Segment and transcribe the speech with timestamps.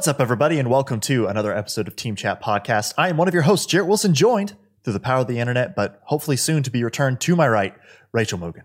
[0.00, 2.94] What's up, everybody, and welcome to another episode of Team Chat Podcast.
[2.96, 5.76] I am one of your hosts, Jarrett Wilson, joined through the power of the internet,
[5.76, 7.74] but hopefully soon to be returned to my right,
[8.10, 8.62] Rachel Mogan.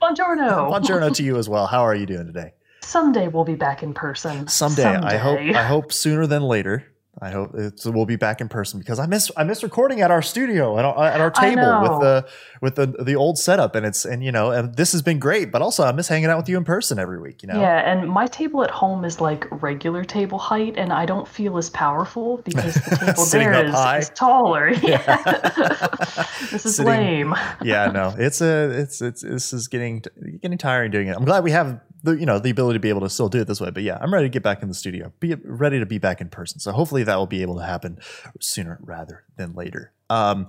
[0.00, 0.70] Buongiorno.
[0.70, 1.66] Buongiorno to you as well.
[1.66, 2.52] How are you doing today?
[2.82, 4.46] Someday we'll be back in person.
[4.46, 5.40] Someday, I hope.
[5.40, 6.84] I hope sooner than later.
[7.22, 10.10] I hope it's, we'll be back in person because I miss I miss recording at
[10.10, 12.28] our studio uh, at our, at our table with the
[12.62, 13.74] with the the old setup.
[13.74, 16.26] And it's and you know and this has been great but also I miss hanging
[16.26, 17.60] out with you in person every week you know?
[17.60, 21.58] Yeah and my table at home is like regular table height and I don't feel
[21.58, 24.70] as powerful because the table there is, is, taller.
[24.80, 25.22] Yeah.
[26.50, 27.34] this is Sitting, lame.
[27.62, 30.02] Yeah no it's a it's it's this is getting
[30.40, 31.16] getting tiring doing it.
[31.16, 33.40] I'm glad we have the you know the ability to be able to still do
[33.40, 33.70] it this way.
[33.70, 36.20] But yeah, I'm ready to get back in the studio, be ready to be back
[36.20, 36.60] in person.
[36.60, 37.98] So hopefully that will be able to happen
[38.40, 39.92] sooner rather than later.
[40.08, 40.48] Um,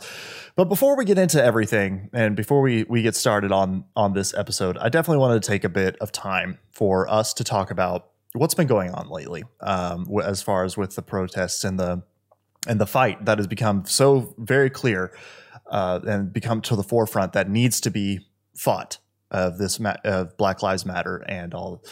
[0.55, 4.33] but before we get into everything and before we we get started on on this
[4.33, 8.09] episode, I definitely wanted to take a bit of time for us to talk about
[8.33, 12.03] what's been going on lately, um, as far as with the protests and the
[12.67, 15.11] and the fight that has become so very clear
[15.69, 18.19] uh, and become to the forefront that needs to be
[18.55, 18.97] fought
[19.31, 21.83] of this of Black Lives Matter and all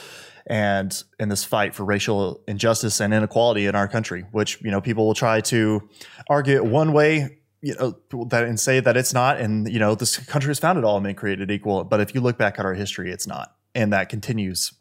[0.49, 4.81] and in this fight for racial injustice and inequality in our country, which you know
[4.81, 5.87] people will try to
[6.27, 9.95] argue it one way, you know, that and say that it's not, and you know
[9.95, 12.73] this country was founded all men created equal, but if you look back at our
[12.73, 14.73] history, it's not, and that continues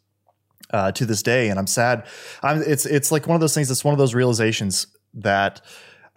[0.72, 1.50] uh, to this day.
[1.50, 2.06] And I'm sad.
[2.42, 3.70] I'm, it's it's like one of those things.
[3.70, 5.60] It's one of those realizations that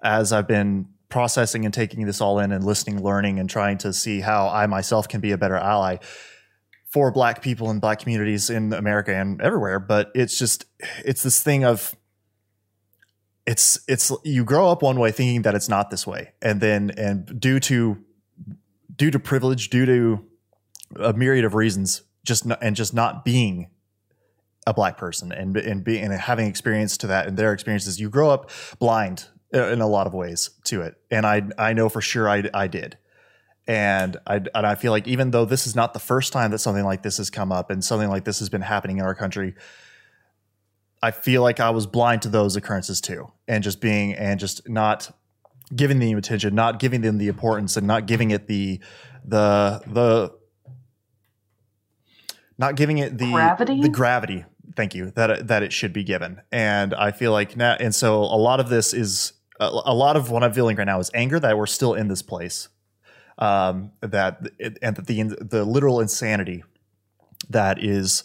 [0.02, 3.94] as I've been processing and taking this all in and listening, learning, and trying to
[3.94, 5.98] see how I myself can be a better ally
[6.92, 10.66] for black people and black communities in America and everywhere, but it's just
[11.06, 11.96] it's this thing of
[13.46, 16.34] it's it's you grow up one way thinking that it's not this way.
[16.42, 17.98] And then and due to
[18.96, 20.26] due to privilege, due to
[21.00, 23.70] a myriad of reasons, just not, and just not being
[24.68, 28.10] a black person and and being and having experience to that and their experiences, you
[28.10, 30.96] grow up blind in a lot of ways to it.
[31.10, 32.98] And I I know for sure I I did.
[33.68, 36.58] And I, and I feel like even though this is not the first time that
[36.58, 39.14] something like this has come up and something like this has been happening in our
[39.14, 39.54] country,
[41.02, 44.68] I feel like I was blind to those occurrences too, and just being and just
[44.68, 45.16] not
[45.76, 48.80] giving them attention, not giving them the importance, and not giving it the
[49.24, 50.34] the the
[52.58, 53.82] not giving it the gravity.
[53.82, 54.46] The gravity.
[54.76, 58.22] Thank you that that it should be given, and I feel like now, and so
[58.22, 61.40] a lot of this is a, lot of what I'm feeling right now is anger
[61.40, 62.70] that we're still in this place
[63.38, 64.42] um, that
[64.82, 66.64] and that the the literal insanity
[67.50, 68.24] that is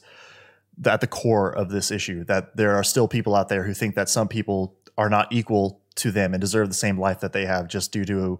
[0.84, 2.24] at the core of this issue.
[2.24, 5.80] That there are still people out there who think that some people are not equal
[5.96, 8.38] to them and deserve the same life that they have just due to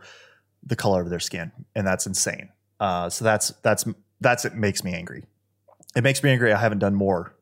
[0.62, 2.50] the color of their skin, and that's insane.
[2.80, 3.84] Uh, so that's that's
[4.20, 5.24] that's it makes me angry.
[5.94, 6.52] It makes me angry.
[6.52, 7.34] I haven't done more,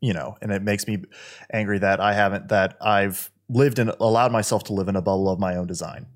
[0.00, 1.04] you know, and it makes me
[1.52, 5.28] angry that I haven't that I've lived and allowed myself to live in a bubble
[5.28, 6.06] of my own design.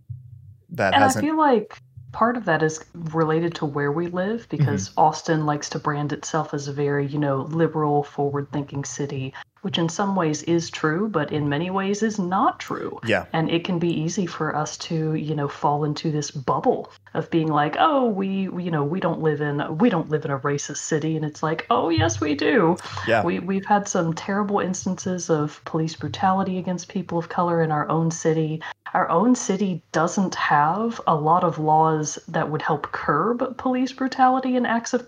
[0.71, 1.25] That and hasn't.
[1.25, 1.79] I feel like
[2.15, 5.01] part of that is related to where we live because mm-hmm.
[5.01, 9.79] Austin likes to brand itself as a very, you know, liberal, forward thinking city which
[9.79, 13.01] in some ways is true, but in many ways is not true.
[13.07, 13.25] Yeah.
[13.33, 17.31] And it can be easy for us to, you know, fall into this bubble of
[17.31, 20.31] being like, oh, we, we, you know, we don't live in we don't live in
[20.31, 22.77] a racist city, and it's like, oh, yes, we do.
[23.09, 23.25] Yeah.
[23.25, 27.89] We we've had some terrible instances of police brutality against people of color in our
[27.89, 28.61] own city.
[28.95, 34.57] Our own city doesn't have a lot of laws that would help curb police brutality
[34.57, 35.07] and acts of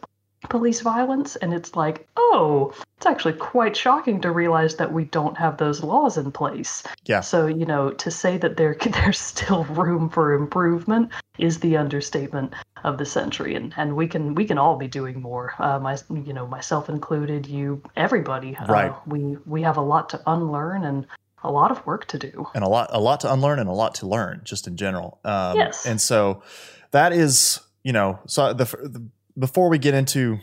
[0.48, 1.36] police violence.
[1.36, 5.82] And it's like oh it's actually quite shocking to realize that we don't have those
[5.82, 6.82] laws in place.
[7.04, 7.20] Yeah.
[7.20, 12.54] So you know to say that there there's still room for improvement is the understatement
[12.84, 13.54] of the century.
[13.54, 16.88] And and we can we can all be doing more uh, my you know myself
[16.88, 18.56] included you everybody.
[18.56, 18.90] Uh, right.
[18.90, 21.06] uh, we we have a lot to unlearn and
[21.42, 22.46] a lot of work to do.
[22.54, 25.20] And a lot a lot to unlearn and a lot to learn just in general.
[25.24, 25.86] Um, yes.
[25.86, 26.42] and so
[26.90, 29.06] that is you know so the, the
[29.38, 30.38] before we get into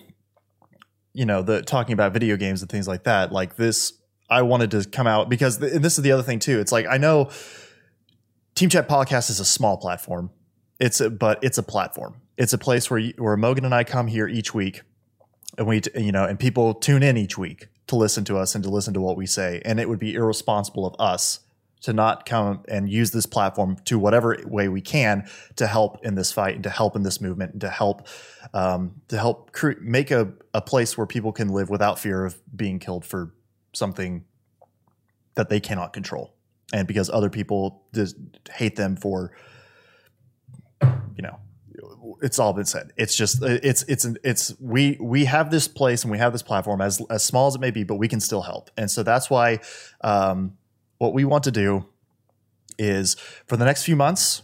[1.13, 3.93] you know the talking about video games and things like that like this
[4.29, 6.59] i wanted to come out because th- this is the other thing too.
[6.59, 7.29] It's like i know
[8.55, 10.29] team chat podcast is a small platform.
[10.79, 12.15] It's a, but it's a platform.
[12.37, 14.81] It's a place where you, where Mogan and I come here each week
[15.57, 18.63] and we you know and people tune in each week to listen to us and
[18.63, 21.39] to listen to what we say and it would be irresponsible of us
[21.83, 25.27] to not come and use this platform to whatever way we can
[25.57, 28.07] to help in this fight and to help in this movement and to help
[28.53, 32.39] um, to help cre- make a, a place where people can live without fear of
[32.55, 33.33] being killed for
[33.73, 34.23] something
[35.35, 36.33] that they cannot control.
[36.71, 38.15] And because other people just
[38.51, 39.33] hate them for
[40.81, 41.37] you know
[42.21, 42.91] it's all been said.
[42.97, 46.81] It's just it's it's it's we we have this place and we have this platform
[46.81, 48.69] as as small as it may be but we can still help.
[48.77, 49.59] And so that's why
[50.01, 50.57] um
[50.97, 51.85] what we want to do
[52.77, 53.15] is
[53.45, 54.43] for the next few months,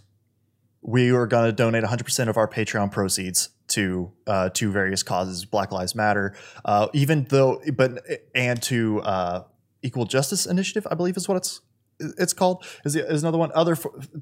[0.82, 5.46] we are going to donate 100% of our Patreon proceeds to uh, to various causes,
[5.46, 8.04] Black Lives Matter, uh, even though, but
[8.34, 9.44] and to uh,
[9.82, 11.62] Equal Justice Initiative, I believe is what it's
[12.00, 13.76] it's called is, is another one other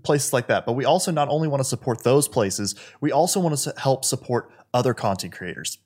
[0.03, 0.65] places like that.
[0.65, 4.05] But we also not only want to support those places we also want to help
[4.05, 5.79] support other content creators.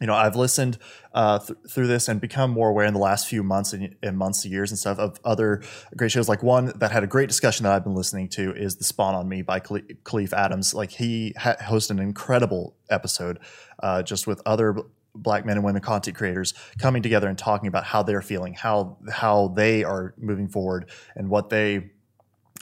[0.00, 0.78] You know i've listened
[1.14, 4.18] uh, th- through this and become more aware in the last few months and, and
[4.18, 5.62] months years and stuff of other
[5.96, 6.28] great shows.
[6.28, 9.14] Like one that had a great discussion that i've been listening to is the spawn
[9.14, 10.74] on me by Kahlief Adams.
[10.74, 13.38] Like he ha- hosted an incredible episode
[13.80, 14.76] uh, just with other
[15.14, 18.98] black men and women content creators coming together and talking about how they're feeling, how
[19.10, 21.90] how they are moving forward, and what they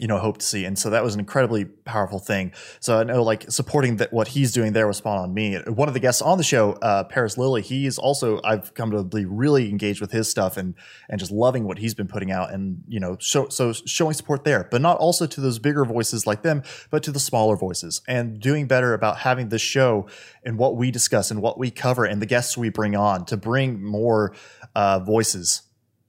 [0.01, 0.65] you know hope to see.
[0.65, 2.53] And so that was an incredibly powerful thing.
[2.81, 5.57] So i know like supporting that what he's doing there was spawn on me.
[5.67, 9.03] One of the guests on the show uh, paris lilly he's also i've come to
[9.03, 10.75] be really engaged with his stuff and
[11.09, 14.45] and just loving what he's been putting out and you know show, so showing support
[14.45, 18.01] there but not also to those bigger voices like them but to the smaller voices
[18.09, 20.07] and doing better about having this show
[20.45, 23.37] and what we discuss and what we cover and the guests we bring on to
[23.37, 24.35] bring more
[24.75, 25.63] uh, voices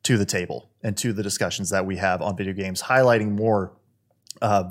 [0.04, 3.74] to the table and to the discussions that we have on video games, highlighting more
[4.42, 4.70] uh,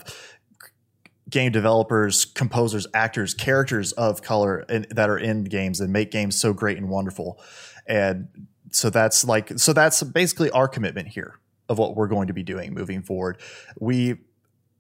[1.29, 6.39] game developers, composers, actors, characters of color in, that are in games and make games
[6.39, 7.41] so great and wonderful.
[7.87, 8.29] And
[8.73, 11.39] so that's like so that's basically our commitment here
[11.69, 13.41] of what we're going to be doing moving forward.
[13.79, 14.19] We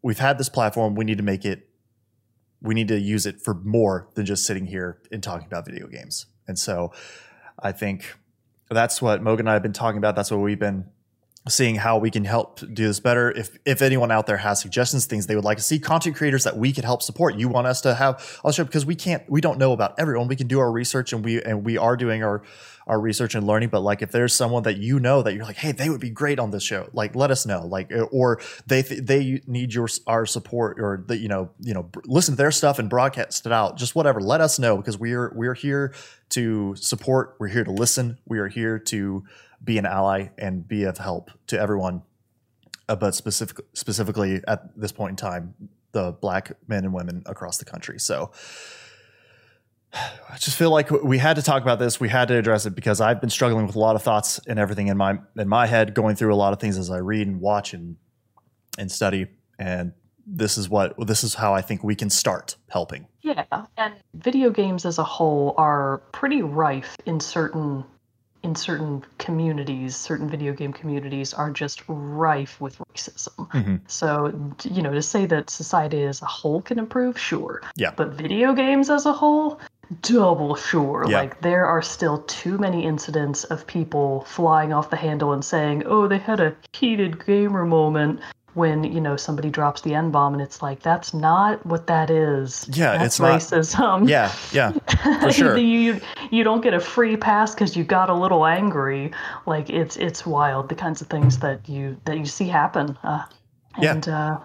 [0.02, 1.68] we've had this platform, we need to make it
[2.62, 5.86] we need to use it for more than just sitting here and talking about video
[5.86, 6.26] games.
[6.46, 6.92] And so
[7.58, 8.14] I think
[8.70, 10.14] that's what Mogan and I have been talking about.
[10.14, 10.86] That's what we've been
[11.48, 13.30] seeing how we can help do this better.
[13.30, 16.44] If if anyone out there has suggestions, things they would like to see, content creators
[16.44, 19.28] that we could help support, you want us to have on show because we can't,
[19.28, 20.28] we don't know about everyone.
[20.28, 22.42] We can do our research and we and we are doing our
[22.86, 23.70] our research and learning.
[23.70, 26.10] But like if there's someone that you know that you're like, hey, they would be
[26.10, 27.64] great on this show, like let us know.
[27.66, 31.72] Like uh, or they th- they need your our support or that you know you
[31.72, 33.78] know listen to their stuff and broadcast it out.
[33.78, 35.94] Just whatever, let us know because we're we're here
[36.30, 37.36] to support.
[37.38, 38.18] We're here to listen.
[38.26, 39.24] We are here to
[39.62, 42.02] be an ally and be of help to everyone,
[42.88, 45.54] uh, but specific, specifically at this point in time,
[45.92, 47.98] the black men and women across the country.
[47.98, 48.30] So
[49.92, 52.00] I just feel like we had to talk about this.
[52.00, 54.58] We had to address it because I've been struggling with a lot of thoughts and
[54.58, 57.26] everything in my in my head, going through a lot of things as I read
[57.26, 57.96] and watch and
[58.78, 59.26] and study.
[59.58, 59.92] And
[60.26, 63.06] this is what this is how I think we can start helping.
[63.22, 63.44] Yeah,
[63.76, 67.84] and video games as a whole are pretty rife in certain
[68.42, 73.48] in certain communities, certain video game communities are just rife with racism.
[73.50, 73.76] Mm-hmm.
[73.86, 77.62] So, you know, to say that society as a whole can improve, sure.
[77.76, 77.92] Yeah.
[77.94, 79.60] But video games as a whole,
[80.02, 81.04] double sure.
[81.08, 81.20] Yeah.
[81.20, 85.82] Like, there are still too many incidents of people flying off the handle and saying,
[85.86, 88.20] oh, they had a heated gamer moment
[88.54, 92.10] when you know somebody drops the n bomb and it's like that's not what that
[92.10, 92.68] is.
[92.72, 94.00] Yeah, that's it's racism.
[94.00, 94.72] Not, yeah, yeah,
[95.20, 95.56] for sure.
[95.56, 96.00] you
[96.30, 99.12] you don't get a free pass because you got a little angry.
[99.46, 102.98] Like it's it's wild the kinds of things that you that you see happen.
[103.02, 103.24] Uh,
[103.76, 104.32] and, yeah.
[104.32, 104.40] Uh,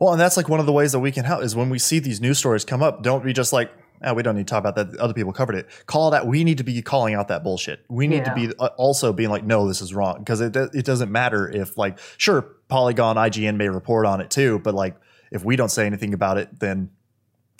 [0.00, 1.78] well, and that's like one of the ways that we can help is when we
[1.78, 3.02] see these news stories come up.
[3.02, 3.70] Don't be just like,
[4.02, 4.98] oh, we don't need to talk about that.
[4.98, 5.68] Other people covered it.
[5.86, 6.26] Call that.
[6.26, 7.84] We need to be calling out that bullshit.
[7.88, 8.34] We need yeah.
[8.34, 11.48] to be uh, also being like, no, this is wrong because it it doesn't matter
[11.48, 14.96] if like sure Polygon IGN may report on it too, but like
[15.30, 16.90] if we don't say anything about it, then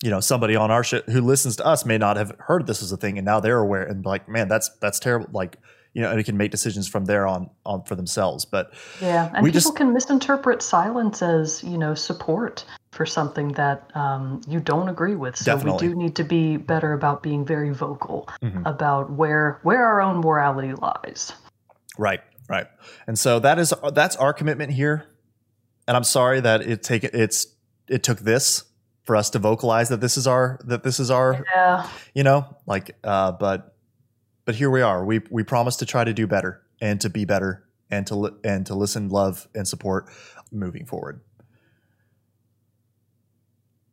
[0.03, 2.83] you know somebody on our shit who listens to us may not have heard this
[2.83, 5.59] is a thing and now they're aware and like man that's that's terrible like
[5.93, 9.31] you know and it can make decisions from there on on for themselves but yeah
[9.35, 14.61] and people just, can misinterpret silence as you know support for something that um, you
[14.61, 15.37] don't agree with.
[15.37, 15.89] So Definitely.
[15.89, 18.67] we do need to be better about being very vocal mm-hmm.
[18.67, 21.33] about where where our own morality lies.
[21.97, 22.67] Right, right.
[23.07, 25.07] And so that is that's our commitment here.
[25.87, 27.47] And I'm sorry that it take it's
[27.89, 28.65] it took this
[29.05, 31.89] for us to vocalize that this is our that this is our yeah.
[32.15, 33.77] you know like uh, but
[34.45, 35.05] but here we are.
[35.05, 38.37] We we promise to try to do better and to be better and to li-
[38.43, 40.09] and to listen, love, and support
[40.51, 41.21] moving forward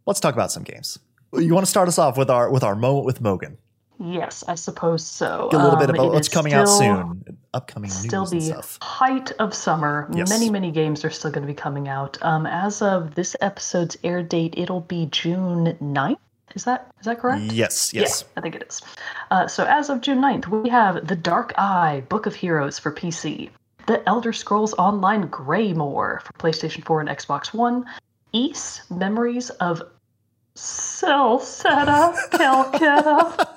[0.08, 0.98] let's talk about some games.
[1.34, 3.58] You want to start us off with our with our moment with Mogan?
[4.00, 5.50] Yes, I suppose so.
[5.52, 8.78] a little um, bit about what's coming out soon, upcoming still news the stuff.
[8.82, 10.08] height of summer.
[10.14, 10.30] Yes.
[10.30, 12.18] Many many games are still going to be coming out.
[12.22, 16.18] Um, as of this episode's air date, it'll be June 9th.
[16.56, 17.42] Is that is that correct?
[17.52, 18.24] Yes, yes.
[18.24, 18.82] Yeah, I think it is.
[19.32, 22.92] Uh, so as of June 9th, we have The Dark Eye, Book of Heroes for
[22.92, 23.50] PC,
[23.88, 27.86] The Elder Scrolls Online Greymoor for PlayStation 4 and Xbox One,
[28.32, 29.82] East Memories of
[30.58, 33.48] Celceta, Calcutta.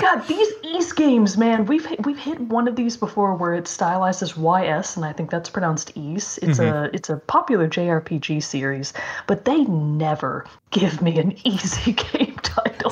[0.00, 1.64] God these East games, man.
[1.64, 5.12] We've hit, we've hit one of these before where it's stylized as YS, and I
[5.14, 6.38] think that's pronounced Ys.
[6.42, 6.94] It's a mm-hmm.
[6.94, 8.92] it's a popular JRPG series,
[9.26, 12.90] but they never give me an easy game title.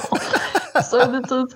[0.82, 1.54] so this is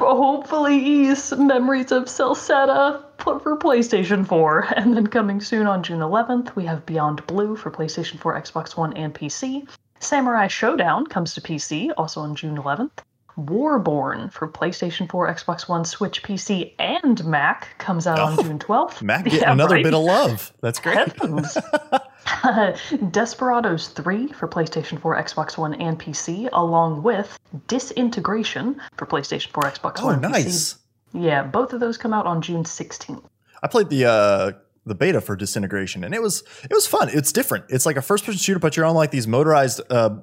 [0.00, 6.56] hopefully Ys Memories of Celceta for PlayStation 4, and then coming soon on June 11th,
[6.56, 9.68] we have Beyond Blue for PlayStation 4, Xbox One, and PC.
[10.04, 12.90] Samurai Shodown comes to PC, also on June 11th.
[13.36, 18.60] Warborn for PlayStation 4, Xbox One, Switch, PC, and Mac comes out on Oh, June
[18.60, 19.02] 12th.
[19.02, 19.82] Mac Yeah, another right?
[19.84, 20.52] bit of love.
[20.60, 21.08] That's great.
[23.10, 29.62] Desperados 3 for PlayStation 4, Xbox One, and PC, along with Disintegration for PlayStation 4,
[29.64, 30.24] Xbox Oh, One, PC.
[30.24, 30.78] Oh, nice.
[31.12, 33.24] Yeah, both of those come out on June 16th.
[33.62, 34.52] I played the uh
[34.86, 37.08] the beta for disintegration and it was it was fun.
[37.12, 37.66] It's different.
[37.68, 40.16] It's like a first person shooter, but you're on like these motorized uh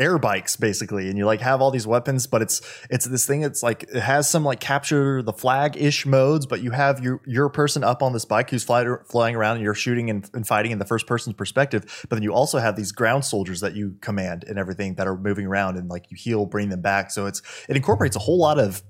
[0.00, 3.42] air bikes basically and you like have all these weapons but it's it's this thing
[3.42, 7.20] it's like it has some like capture the flag ish modes but you have your
[7.26, 10.46] your person up on this bike who's fly, flying around and you're shooting and, and
[10.46, 13.76] fighting in the first person's perspective but then you also have these ground soldiers that
[13.76, 17.10] you command and everything that are moving around and like you heal bring them back
[17.10, 18.82] so it's it incorporates a whole lot of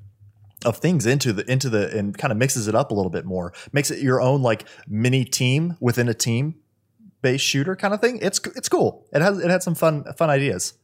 [0.65, 3.25] of things into the into the and kind of mixes it up a little bit
[3.25, 3.53] more.
[3.73, 6.57] Makes it your own like mini team within a team
[7.23, 8.19] based shooter kind of thing.
[8.23, 9.07] It's it's cool.
[9.13, 10.75] It has it had some fun fun ideas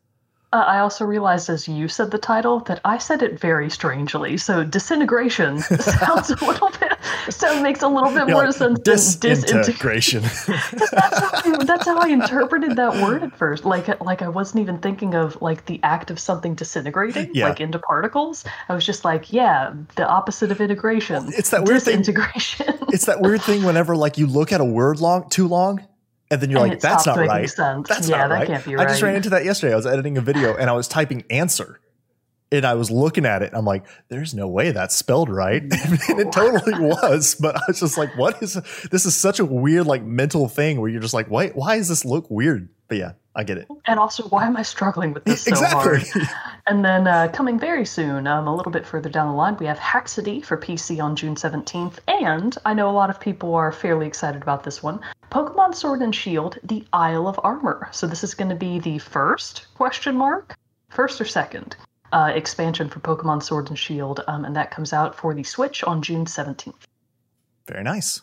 [0.52, 4.36] Uh, I also realized as you said the title that I said it very strangely.
[4.36, 6.92] So disintegration sounds a little bit
[7.30, 10.22] so makes a little bit You know, more like, sense than disintegration.
[10.46, 13.64] that's, how I, that's how I interpreted that word at first.
[13.64, 17.48] Like like I wasn't even thinking of like the act of something disintegrating, Yeah.
[17.48, 18.44] like into particles.
[18.68, 21.32] I was just like, yeah, the opposite of integration.
[21.36, 22.66] it's that weird thing- disintegration.
[22.88, 25.84] it's that weird thing whenever like you look at a word long too long
[26.30, 27.88] and then you're And like that's not right sense.
[27.88, 29.86] that's Yeah, not that right can't be i just ran into that yesterday i was
[29.86, 31.80] editing a video and i was typing answer
[32.52, 33.46] and I was looking at it.
[33.48, 35.62] and I'm like, there's no way that's spelled right.
[35.62, 35.72] and
[36.20, 37.34] it totally was.
[37.34, 38.54] But I was just like, what is
[38.92, 39.04] this?
[39.04, 42.04] Is such a weird, like, mental thing where you're just like, wait, why does this
[42.04, 42.68] look weird?
[42.88, 43.68] But yeah, I get it.
[43.86, 45.98] And also, why am I struggling with this so exactly.
[45.98, 46.28] hard?
[46.66, 49.66] And then uh, coming very soon, um, a little bit further down the line, we
[49.66, 51.98] have Haxity for PC on June 17th.
[52.08, 55.00] And I know a lot of people are fairly excited about this one
[55.30, 57.88] Pokemon Sword and Shield, the Isle of Armor.
[57.92, 60.56] So this is going to be the first question mark,
[60.88, 61.76] first or second
[62.12, 64.22] uh, expansion for Pokemon Sword and Shield.
[64.28, 66.74] Um, and that comes out for the Switch on June 17th.
[67.66, 68.22] Very nice.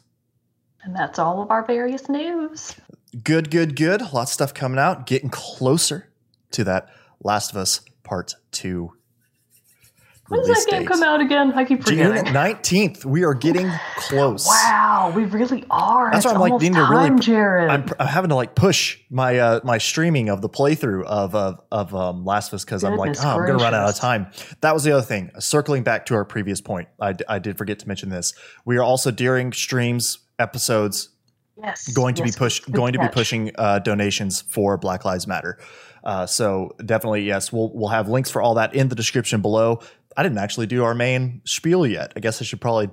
[0.84, 2.76] And that's all of our various news.
[3.22, 4.02] Good, good, good.
[4.14, 5.06] Lots of stuff coming out.
[5.06, 6.10] Getting closer
[6.52, 6.90] to that
[7.22, 8.92] Last of Us Part 2
[10.30, 10.88] When's release that game date.
[10.88, 11.52] come out again?
[11.54, 12.34] I keep June forgetting.
[12.34, 13.04] 19th.
[13.06, 14.48] We are getting close.
[14.48, 16.12] Wow, we really are.
[16.12, 17.20] That's It's why I'm like needing to really.
[17.20, 17.70] Jarrett.
[17.70, 21.60] I'm, I'm having to like push my uh my streaming of the playthrough of of
[21.72, 24.28] of um, Last of Us because I'm like, oh, I'm gonna run out of time.
[24.62, 25.30] That was the other thing.
[25.40, 28.34] Circling back to our previous point, I, I did forget to mention this.
[28.64, 31.10] We are also during streams episodes
[31.58, 35.28] yes, going to yes, be push going to be pushing uh, donations for Black Lives
[35.28, 35.58] Matter.
[36.04, 39.80] Uh, so definitely yes, we'll we'll have links for all that in the description below.
[40.16, 42.14] I didn't actually do our main spiel yet.
[42.16, 42.88] I guess I should probably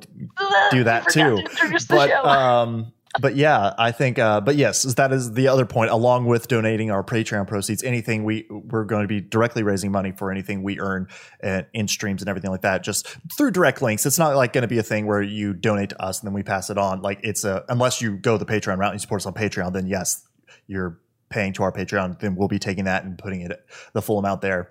[0.71, 1.37] do that too.
[1.37, 4.19] to introduce the But um, but yeah, I think.
[4.19, 5.91] Uh, but yes, that is the other point.
[5.91, 10.13] Along with donating our Patreon proceeds, anything we we're going to be directly raising money
[10.13, 11.09] for anything we earn
[11.43, 14.07] in streams and everything like that, just through direct links.
[14.07, 16.35] It's not like going to be a thing where you donate to us and then
[16.35, 17.03] we pass it on.
[17.03, 19.89] Like it's a unless you go the Patreon route and support us on Patreon, then
[19.89, 20.25] yes,
[20.69, 21.01] you're
[21.31, 22.21] paying to our Patreon.
[22.21, 23.59] Then we'll be taking that and putting it
[23.93, 24.71] the full amount there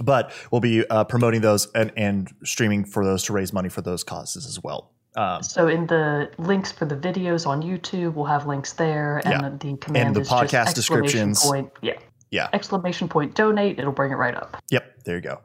[0.00, 3.82] but we'll be uh, promoting those and, and streaming for those to raise money for
[3.82, 4.90] those causes as well.
[5.16, 9.42] Um, so in the links for the videos on YouTube, we'll have links there, and
[9.42, 9.70] Yeah.
[9.72, 11.42] the command the is podcast just exclamation descriptions.
[11.44, 11.92] Point, yeah,
[12.30, 12.48] yeah.
[12.52, 13.78] exclamation point donate.
[13.78, 14.56] It'll bring it right up.
[14.70, 15.04] Yep.
[15.04, 15.40] There you go.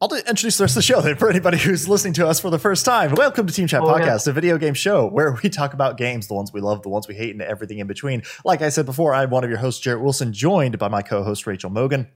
[0.00, 2.50] I'll introduce the rest of the show then for anybody who's listening to us for
[2.50, 3.14] the first time.
[3.16, 4.04] Welcome to Team Chat Oh, yeah.
[4.06, 6.88] Podcast, a video game show where we talk about games, the ones we love, the
[6.88, 8.22] ones we hate, and everything in between.
[8.44, 11.46] Like I said before, I'm one of your hosts, Jarrett Wilson, joined by my co-host
[11.48, 12.08] Rachel Mogan.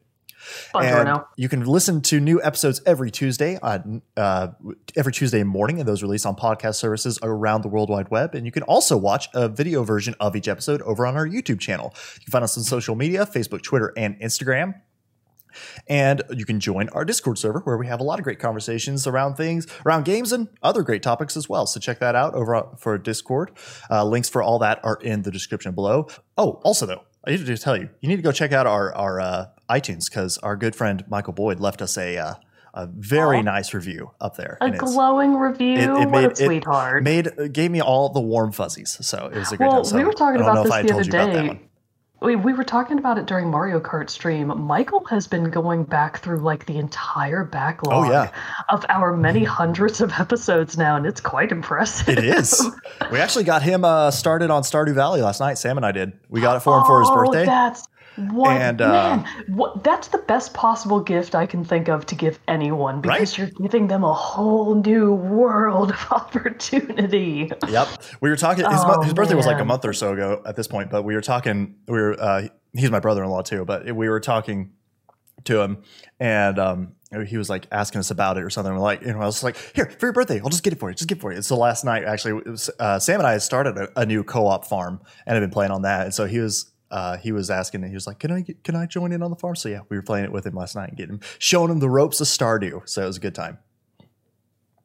[0.75, 4.49] And you can listen to new episodes every Tuesday on uh,
[4.97, 8.35] every Tuesday morning, and those released on podcast services around the World Wide Web.
[8.35, 11.61] And you can also watch a video version of each episode over on our YouTube
[11.61, 11.93] channel.
[12.15, 14.75] You can find us on social media: Facebook, Twitter, and Instagram.
[15.87, 19.07] And you can join our Discord server where we have a lot of great conversations
[19.07, 21.67] around things, around games, and other great topics as well.
[21.67, 23.53] So check that out over for Discord.
[23.91, 26.09] Uh, links for all that are in the description below.
[26.39, 28.95] Oh, also though, I need to tell you, you need to go check out our
[28.95, 29.47] our uh,
[29.81, 32.35] iTunes because our good friend Michael Boyd left us a uh,
[32.75, 34.57] a very nice review up there.
[34.63, 35.75] A glowing review.
[35.79, 37.03] it- it made- a it sweetheart.
[37.03, 38.97] made gave me all the warm fuzzies.
[39.07, 39.97] So it was a great well, episode.
[39.99, 41.49] we were talking I don't know about this the other you about that day.
[41.49, 41.61] one.
[42.23, 44.47] we, we were talking about it during Mario Kart stream.
[44.67, 48.31] Michael has been going back through like the entire backlog Oh, yeah.
[48.71, 52.09] of our many hundreds of episodes now, and it's quite impressive.
[52.17, 52.65] It is.
[53.13, 55.59] we actually got him uh, started on Stardew Valley last night.
[55.59, 56.13] Sam and I did.
[56.31, 57.45] We got it for him for his Oh, birthday.
[57.45, 59.29] That's what And, uh, man.
[59.49, 63.39] What that's the best possible gift I can think of to give anyone because Right?
[63.39, 67.51] you're giving them a whole new world of opportunity.
[67.69, 67.89] Yep.
[68.21, 68.65] We were talking.
[68.69, 71.03] His, Oh, his birthday was like a month or so ago at this point, but
[71.03, 71.77] we were talking.
[71.87, 72.21] We were.
[72.21, 74.73] Uh, he's my brother-in-law too, but we were talking
[75.45, 75.83] to him,
[76.21, 76.93] and um,
[77.27, 78.73] he was like asking us about it or something.
[78.73, 80.79] We're like, you know, I was like, "Here for your birthday, I'll just get it
[80.79, 80.95] for you.
[80.95, 83.33] Just get it for you." It's So last night, actually, was, uh, Sam and I
[83.33, 86.27] had started a, a new co-op farm and have been playing on that, and so
[86.27, 86.72] he was.
[86.93, 89.31] Uh, he was asking, he was like, "Can I get, can I join in on
[89.31, 91.21] the farm?" So yeah, we were playing it with him last night and getting him,
[91.39, 92.87] showing him the ropes of Stardew.
[92.89, 93.59] So it was a good time.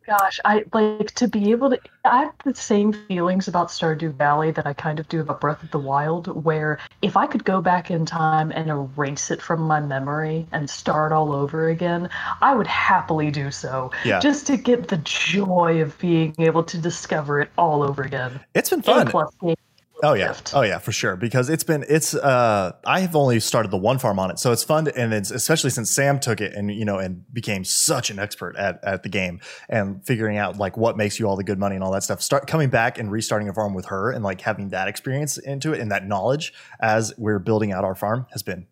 [0.06, 1.78] Gosh, I like to be able to.
[2.06, 5.62] I have the same feelings about Stardew Valley that I kind of do about Breath
[5.62, 9.60] of the Wild, where if I could go back in time and erase it from
[9.60, 12.10] my memory and start all over again,
[12.42, 13.92] I would happily do so.
[14.06, 14.22] Yeah.
[14.22, 18.40] Just to get the joy of being able to discover it all over again.
[18.56, 19.08] It's been A fun.
[19.08, 19.56] plus game.
[20.04, 20.28] Oh yeah.
[20.28, 20.54] gift.
[20.54, 21.16] Oh yeah, for sure.
[21.16, 24.40] Because it's been it's uh I have only started the one farm on it.
[24.40, 27.24] So it's fun to, and it's especially since Sam took it and you know and
[27.34, 29.40] became such an expert at, at the game
[29.70, 32.22] and figuring out like what makes you all the good money and all that stuff.
[32.22, 35.74] Start coming back and restarting a farm with her and like having that experience into
[35.74, 38.68] it and that knowledge as we're building out our farm has been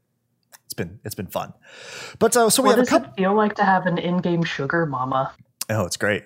[0.65, 1.53] it's been it's been fun.
[2.20, 3.98] But uh, so we What have a does couple it feel like to have an
[3.98, 5.34] in-game sugar mama?
[5.70, 6.24] Oh, it's great.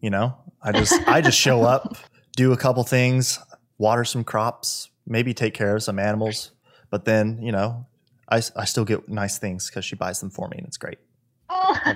[0.00, 1.96] You know, I just I just show up,
[2.36, 3.38] do a couple things,
[3.78, 6.50] water some crops, maybe take care of some animals,
[6.90, 7.86] but then you know,
[8.28, 10.98] I I still get nice things because she buys them for me, and it's great.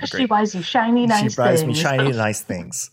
[0.05, 1.33] She buys you shiny, nice things.
[1.33, 1.77] she buys things.
[1.77, 2.91] me shiny, nice things.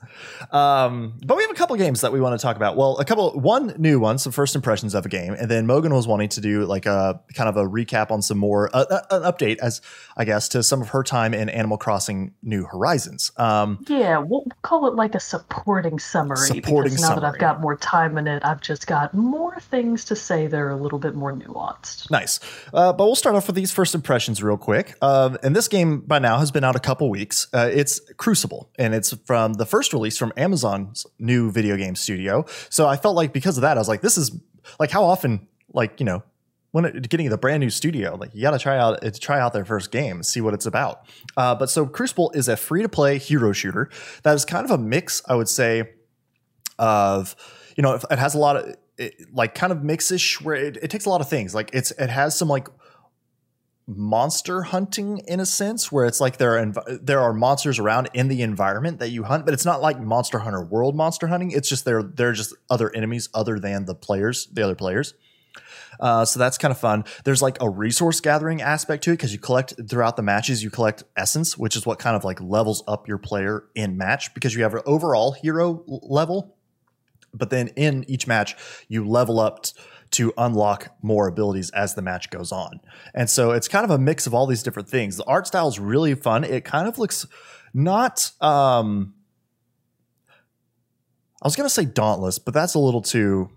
[0.52, 2.78] Um, but we have a couple games that we want to talk about.
[2.78, 5.94] Well, a couple, one new one, some first impressions of a game, and then Mogan
[5.94, 9.02] was wanting to do like a kind of a recap on some more, uh, uh,
[9.12, 9.82] an update as
[10.18, 13.32] I guess to some of her time in Animal Crossing New Horizons.
[13.38, 16.38] Um, Yeah, we'll call it like a supporting summary.
[16.38, 17.24] Supporting because now that.
[17.24, 20.70] I've got more time in it, I've just got more things to say that are
[20.70, 22.10] a little bit more nuanced.
[22.12, 22.40] Nice.
[22.74, 24.96] Uh, but we'll start off with these first impressions real quick.
[25.02, 27.48] Um, and this game by now has been out a couple weeks.
[27.54, 32.46] Uh, it's Crucible, and it's from the first release from Amazon's new video game studio.
[32.70, 34.32] So I felt like because of that, I was like, this is
[34.80, 36.24] like how often, like, you know,
[36.72, 39.40] when it, getting the brand new studio, like you got to try out uh, try
[39.40, 41.06] out their first game, see what it's about.
[41.36, 43.90] Uh, but so Crucible is a free to play hero shooter
[44.24, 45.90] that is kind of a mix, I would say,
[46.78, 47.36] of
[47.76, 50.90] you know, it, has a lot of it, like kind of mix-ish where it, it
[50.90, 51.54] takes a lot of things.
[51.54, 52.68] Like it's it has some like
[53.90, 58.08] monster hunting in a sense where it's like there are env- there are monsters around
[58.14, 61.50] in the environment that you hunt but it's not like monster hunter world monster hunting
[61.50, 65.16] it's just they're they're just other enemies other than the players the other players
[66.00, 67.04] uh, so that's kind of fun.
[67.26, 70.64] There's like a resource gathering aspect to it because you collect throughout the matches.
[70.64, 74.34] You collect essence, which is what kind of like levels up your player in match
[74.34, 76.56] because you have an overall hero level,
[77.34, 78.56] but then in each match
[78.88, 79.74] you level up t-
[80.12, 82.80] to unlock more abilities as the match goes on.
[83.14, 85.18] And so it's kind of a mix of all these different things.
[85.18, 86.44] The art style is really fun.
[86.44, 87.26] It kind of looks
[87.74, 89.14] not um
[91.42, 93.50] I was going to say dauntless, but that's a little too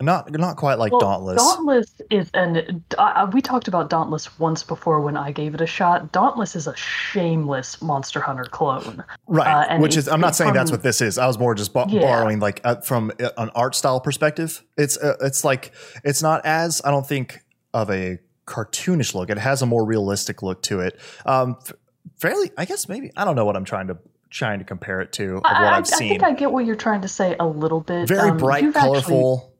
[0.00, 1.42] not not quite like Well, dauntless.
[1.42, 5.66] Dauntless is, and uh, we talked about Dauntless once before when I gave it a
[5.66, 6.12] shot.
[6.12, 9.02] Dauntless is a shameless Monster Hunter clone.
[9.26, 11.54] right uh, and which is i'm not saying that's what this is i was more
[11.54, 12.00] just bo- Yeah.
[12.02, 15.72] borrowing like uh, from uh, an art style perspective it's uh, it's like
[16.04, 17.40] it's not as i don't think
[17.72, 21.72] of a cartoonish look it has a more realistic look to it um f-
[22.18, 23.96] fairly i guess maybe i don't know what i'm trying to
[24.30, 26.52] trying to compare it to of what I, I- i've I seen think I get
[26.52, 28.06] what you're trying to say a little bit.
[28.08, 29.52] very Um, bright you've actually- colorful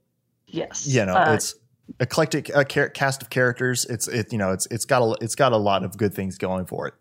[0.57, 0.87] yes.
[0.87, 1.55] you know uh, it's
[2.01, 3.85] eclectic uh, cast of characters.
[3.87, 6.39] It's it you know it's it's got a it's got a lot of good things
[6.39, 6.95] going for it.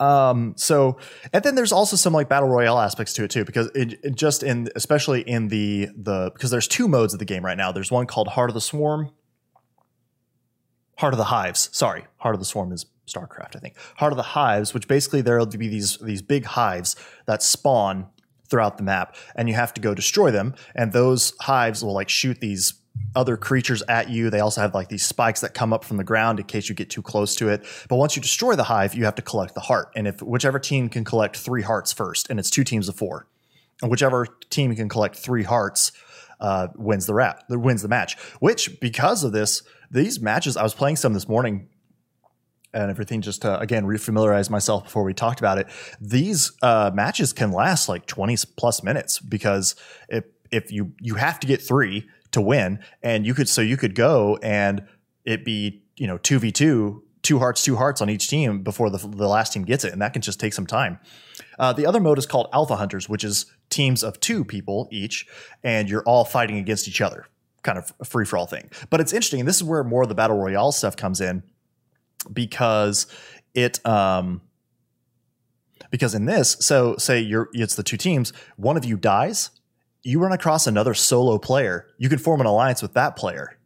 [0.00, 0.98] Um so
[1.32, 4.16] and then there's also some like battle royale aspects to it too because it, it
[4.16, 7.72] just in especially in the the because there's two modes of the game right now.
[7.72, 9.10] There's one called heart of the swarm
[10.98, 11.70] heart of the hives.
[11.72, 13.74] Sorry heart of the swarm is starcraft i think.
[13.96, 16.94] Heart of the hives which basically there'll be these these big hives
[17.26, 18.06] that spawn
[18.48, 22.08] throughout the map and you have to go destroy them and those hives will like
[22.08, 22.74] shoot these
[23.14, 24.28] other creatures at you.
[24.28, 26.74] They also have like these spikes that come up from the ground in case you
[26.74, 27.64] get too close to it.
[27.88, 30.58] But once you destroy the hive you have to collect the heart and if whichever
[30.58, 33.26] team can collect three hearts first and it's two teams of four
[33.82, 35.92] and whichever team can collect three hearts
[36.40, 40.74] uh, wins the rap wins the match which because of this these matches i was
[40.74, 41.68] playing some this morning
[42.74, 45.66] and everything just to again refamiliarize myself before we talked about it
[46.00, 49.74] these uh, matches can last like 20 plus minutes because
[50.08, 53.76] if if you you have to get three to win and you could so you
[53.76, 54.86] could go and
[55.24, 58.90] it be you know two v two, two hearts, two hearts on each team before
[58.90, 60.98] the the last team gets it, and that can just take some time.
[61.58, 65.26] Uh, the other mode is called Alpha Hunters, which is teams of two people each,
[65.62, 67.26] and you're all fighting against each other,
[67.62, 68.70] kind of free for all thing.
[68.90, 71.42] But it's interesting, and this is where more of the battle royale stuff comes in,
[72.32, 73.06] because
[73.54, 74.40] it um
[75.90, 79.50] because in this, so say you're it's the two teams, one of you dies,
[80.02, 83.56] you run across another solo player, you can form an alliance with that player.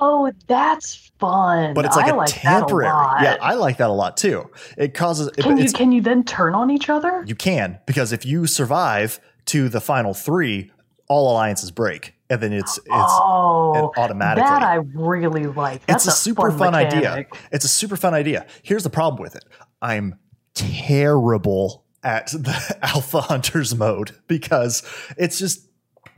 [0.00, 1.74] Oh, that's fun.
[1.74, 2.88] But it's like I a like temporary.
[2.88, 3.22] That a lot.
[3.22, 4.50] Yeah, I like that a lot too.
[4.76, 7.24] It causes it- you can you then turn on each other?
[7.26, 10.70] you can because if you survive to the final three,
[11.08, 14.48] all alliances break, and then it's it's oh, it automatically.
[14.48, 15.84] that I really like.
[15.84, 17.26] That's it's a, super fun, idea.
[17.52, 18.46] It's a super fun idea.
[18.62, 19.44] Here's the problem with it.
[19.82, 20.18] I'm
[20.54, 24.82] terrible at the alpha hunters mode because
[25.18, 25.68] it's just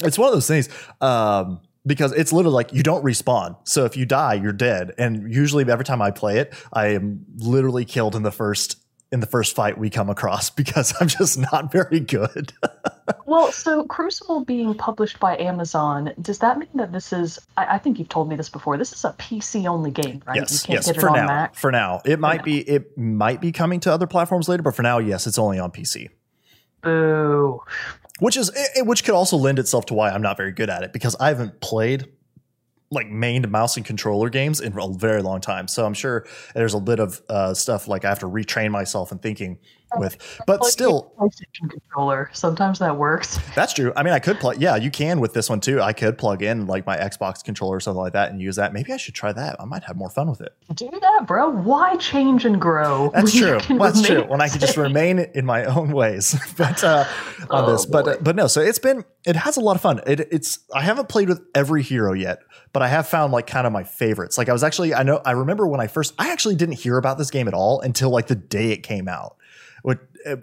[0.04, 0.68] it's one of those things
[1.00, 3.56] um because it's literally like you don't respawn.
[3.64, 4.92] So if you die, you're dead.
[4.96, 8.83] And usually every time I play it, I am literally killed in the first
[9.14, 12.52] in the first fight we come across because I'm just not very good.
[13.26, 17.38] Well, so Crucible being published by Amazon, does that mean that this is?
[17.56, 18.78] I, I think you've told me this before.
[18.78, 20.36] This is a PC only game, right?
[20.36, 20.86] yes, you can't yes.
[20.86, 21.54] get it For on now, Mac.
[21.54, 22.44] for now, it might now.
[22.44, 25.58] be it might be coming to other platforms later, but for now, yes, it's only
[25.58, 26.08] on PC.
[26.82, 27.60] Boo.
[28.20, 30.92] which is which could also lend itself to why I'm not very good at it
[30.92, 32.06] because I haven't played
[32.94, 35.68] like mained mouse and controller games in a very long time.
[35.68, 39.12] So I'm sure there's a bit of uh, stuff like I have to retrain myself
[39.12, 39.58] and thinking
[39.98, 42.30] with, but Like still, PlayStation controller.
[42.32, 43.38] Sometimes that works.
[43.54, 43.92] that's true.
[43.96, 44.60] I mean, I could plug.
[44.60, 45.80] Yeah, you can with this one too.
[45.80, 48.72] I could plug in like my Xbox controller or something like that and use that.
[48.72, 49.56] Maybe I should try that.
[49.60, 50.54] I might have more fun with it.
[50.74, 51.48] Do that, bro.
[51.50, 53.10] Why change and grow?
[53.14, 53.58] That's true.
[53.70, 54.24] Well, that's true.
[54.24, 57.04] When I can just remain in my own ways, but uh,
[57.50, 58.46] on Oh, this, but uh, but no.
[58.46, 60.00] So it's been it has a lot of fun.
[60.06, 62.40] It, it's I haven't played with every hero yet,
[62.72, 64.36] but I have found like kind of my favorites.
[64.38, 66.96] Like I was actually I know I remember when I first I actually didn't hear
[66.98, 69.36] about this game at all until like the day it came out,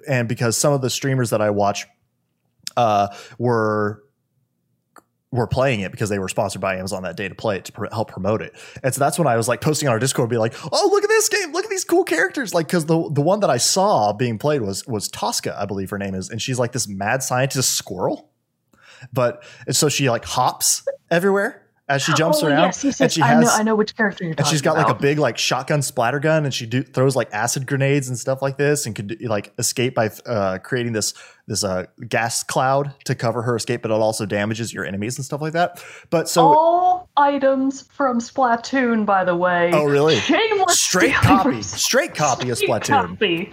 [0.08, 1.88] and because some of the streamers that I watch
[2.77, 4.04] uh, were
[5.32, 7.71] were playing it because they were sponsored by Amazon that day to play it to
[7.71, 8.54] pr- help promote it.
[8.84, 11.04] And so that's when I was like posting on our Discord, be like, "Oh, look
[11.04, 11.54] at this game!
[11.54, 14.62] Look at these cool characters!" Like, because the the one that I saw being played
[14.62, 18.30] was was Tosca, I believe her name is, and she's like this mad scientist squirrel.
[19.12, 21.61] But so she like hops everywhere
[21.91, 23.51] as she jumps oh, around, Yes, yes, and she I has know.
[23.51, 26.19] I know which character you're talking and she's got like a big like shotgun splatter
[26.19, 29.54] gun and she do, throws like acid grenades and stuff like this and could like
[29.60, 31.13] escape by uh, creating this
[31.47, 35.25] this uh, gas cloud to cover her escape but it also damages your enemies and
[35.25, 39.69] stuff like that but so All items from Splatoon, by the way.
[39.73, 40.15] Oh, really?
[40.15, 43.51] Shameless straight copy straight copy of splatoon copy.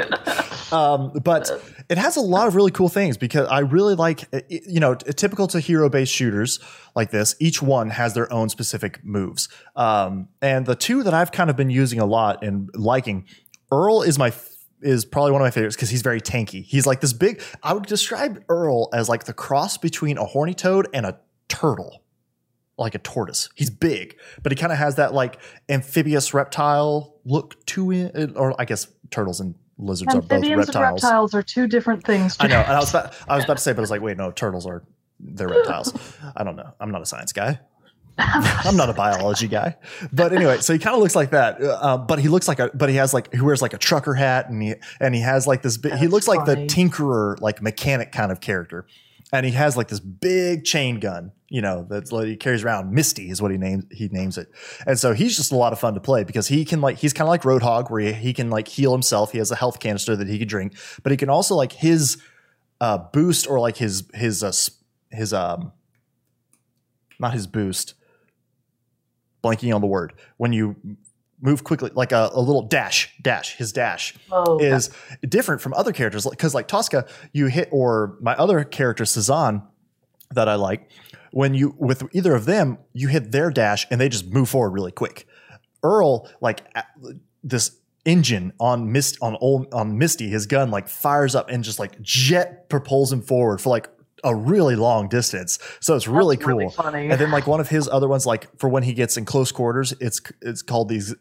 [0.72, 1.50] um, but
[1.90, 4.94] it has a lot of really cool things because I really like, i- you know,
[4.94, 6.60] typical to hero based shooters
[6.94, 9.48] like this, each one has their own specific moves.
[9.76, 13.26] Um, and the two that I've kind of been using a lot and liking,
[13.72, 14.32] Earl is my.
[14.80, 16.62] Is probably one of my favorites because he's very tanky.
[16.62, 17.42] He's like this big.
[17.62, 22.04] I would describe Earl as like the cross between a horny toad and a turtle,
[22.76, 23.48] like a tortoise.
[23.54, 28.36] He's big, but he kind of has that like amphibious reptile look to it.
[28.36, 31.02] Or I guess turtles and lizards are both Amphibians and reptiles.
[31.02, 32.36] reptiles are two different things.
[32.38, 34.02] I know, and I was about, I was about to say, but I was like,
[34.02, 34.84] wait, no, turtles are
[35.20, 35.92] they're reptiles.
[36.36, 36.72] I don't know.
[36.80, 37.58] I'm not a science guy.
[38.18, 39.76] I'm not a biology guy.
[40.12, 41.62] But anyway, so he kind of looks like that.
[41.62, 44.14] Uh, but he looks like a, but he has like, he wears like a trucker
[44.14, 47.62] hat and he, and he has like this, big, he looks like the tinkerer, like
[47.62, 48.86] mechanic kind of character.
[49.32, 52.92] And he has like this big chain gun, you know, that's like he carries around.
[52.92, 54.48] Misty is what he names, he names it.
[54.86, 57.12] And so he's just a lot of fun to play because he can like, he's
[57.12, 59.32] kind of like Roadhog where he, he can like heal himself.
[59.32, 62.20] He has a health canister that he can drink, but he can also like his,
[62.80, 64.52] uh, boost or like his, his, uh,
[65.10, 65.72] his, um,
[67.20, 67.94] not his boost,
[69.42, 70.76] blanking on the word when you
[71.40, 74.90] move quickly like a, a little dash dash his dash Oh, is
[75.28, 79.62] different from other characters because like tosca you hit or my other character Sazan
[80.32, 80.90] that i like
[81.30, 84.70] when you with either of them you hit their dash and they just move forward
[84.70, 85.26] really quick.
[85.82, 86.62] Earl like
[87.42, 91.78] this engine on mist on old on misty his gun like fires up and just
[91.78, 93.88] like jet propels him forward for like
[94.24, 97.10] a really long distance so it's really that's cool Really funny.
[97.10, 99.52] and then like one of his other ones, like for when he gets in close
[99.52, 101.14] quarters, it's it's called these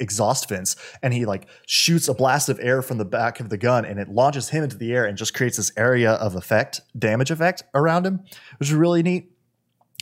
[0.00, 3.56] exhaust vents, and he like shoots a blast of air from the back of the
[3.56, 6.80] gun, and it launches him into the air and just creates this area of effect,
[6.98, 8.20] damage effect around him,
[8.58, 9.30] which is really neat.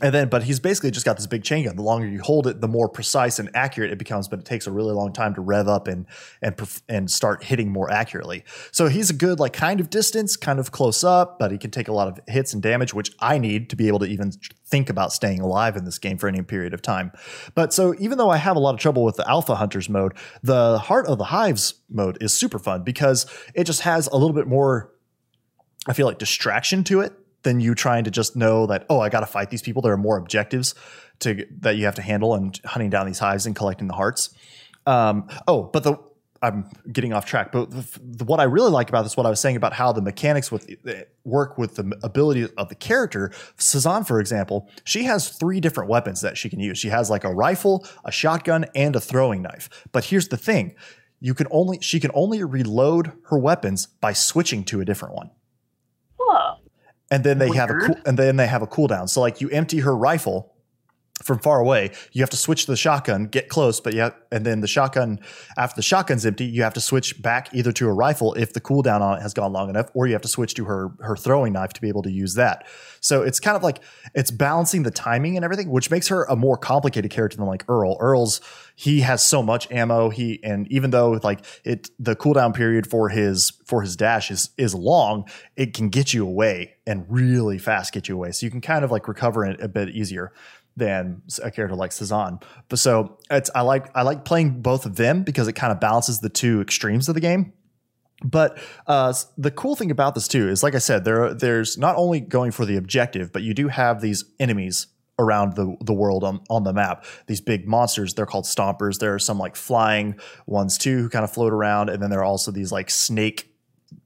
[0.02, 1.76] And then, but he's basically just got this big chain gun.
[1.76, 4.26] The longer you hold it, the more precise and accurate it becomes.
[4.26, 6.06] But it takes a really long time to rev up and
[6.42, 8.42] and and start hitting more accurately.
[8.72, 11.70] So he's a good like kind of distance, kind of close up, but he can
[11.70, 14.32] take a lot of hits and damage, which I need to be able to even
[14.66, 17.12] think about staying alive in this game for any period of time.
[17.54, 20.14] But so even though I have a lot of trouble with the Alpha Hunters mode,
[20.42, 24.34] the Heart of the Hives mode is super fun because it just has a little
[24.34, 24.90] bit more.
[25.86, 29.08] I feel like distraction to it than you trying to just know that oh I
[29.08, 29.82] got to fight these people.
[29.82, 30.74] There are more objectives
[31.20, 34.34] to that you have to handle and hunting down these hives and collecting the hearts.
[34.86, 35.98] Um, oh, but the
[36.42, 39.30] I'm getting off track, but the, the, what I really like about this, what I
[39.30, 40.68] was saying about how the mechanics with
[41.24, 43.30] work with the ability of the character.
[43.58, 46.78] Sazan, for example, she has three different weapons that she can use.
[46.78, 49.68] She has like a rifle, a shotgun, and a throwing knife.
[49.92, 50.74] But here's the thing:
[51.20, 55.30] you can only she can only reload her weapons by switching to a different one
[57.12, 57.56] and then they Weird.
[57.56, 59.08] have a cool, and then they have a cooldown.
[59.08, 60.51] So like you empty her rifle
[61.22, 64.44] from far away, you have to switch to the shotgun, get close, but yeah, and
[64.44, 65.20] then the shotgun
[65.56, 68.60] after the shotgun's empty, you have to switch back either to a rifle if the
[68.60, 71.16] cooldown on it has gone long enough, or you have to switch to her her
[71.16, 72.66] throwing knife to be able to use that.
[73.00, 73.80] So it's kind of like
[74.14, 77.64] it's balancing the timing and everything, which makes her a more complicated character than like
[77.68, 77.96] Earl.
[78.00, 78.40] Earl's
[78.74, 80.08] he has so much ammo.
[80.08, 84.50] He and even though like it the cooldown period for his for his dash is
[84.56, 88.32] is long, it can get you away and really fast get you away.
[88.32, 90.32] So you can kind of like recover it a bit easier
[90.76, 92.42] than a character like Sazan.
[92.68, 95.80] But so it's I like I like playing both of them because it kind of
[95.80, 97.52] balances the two extremes of the game.
[98.24, 101.96] But uh, the cool thing about this too is, like I said, there there's not
[101.96, 104.86] only going for the objective, but you do have these enemies
[105.18, 107.04] around the the world on, on the map.
[107.26, 108.98] These big monsters, they're called stompers.
[108.98, 112.20] There are some like flying ones too who kind of float around, and then there
[112.20, 113.48] are also these like snake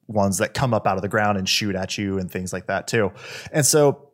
[0.09, 2.67] ones that come up out of the ground and shoot at you and things like
[2.67, 3.13] that too.
[3.53, 4.06] And so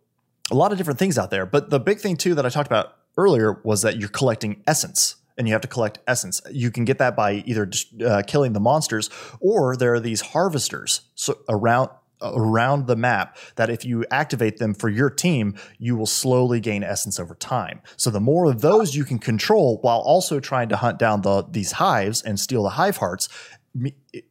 [0.51, 1.47] a lot of different things out there.
[1.47, 5.17] But the big thing too that I talked about earlier was that you're collecting essence
[5.39, 6.41] and you have to collect essence.
[6.51, 7.71] You can get that by either
[8.05, 9.09] uh, killing the monsters
[9.41, 11.91] or there are these harvesters so around
[12.23, 16.85] around the map that if you activate them for your team, you will slowly gain
[16.85, 17.81] essence over time.
[17.97, 21.43] So the more of those you can control while also trying to hunt down the
[21.51, 23.29] these hives and steal the hive hearts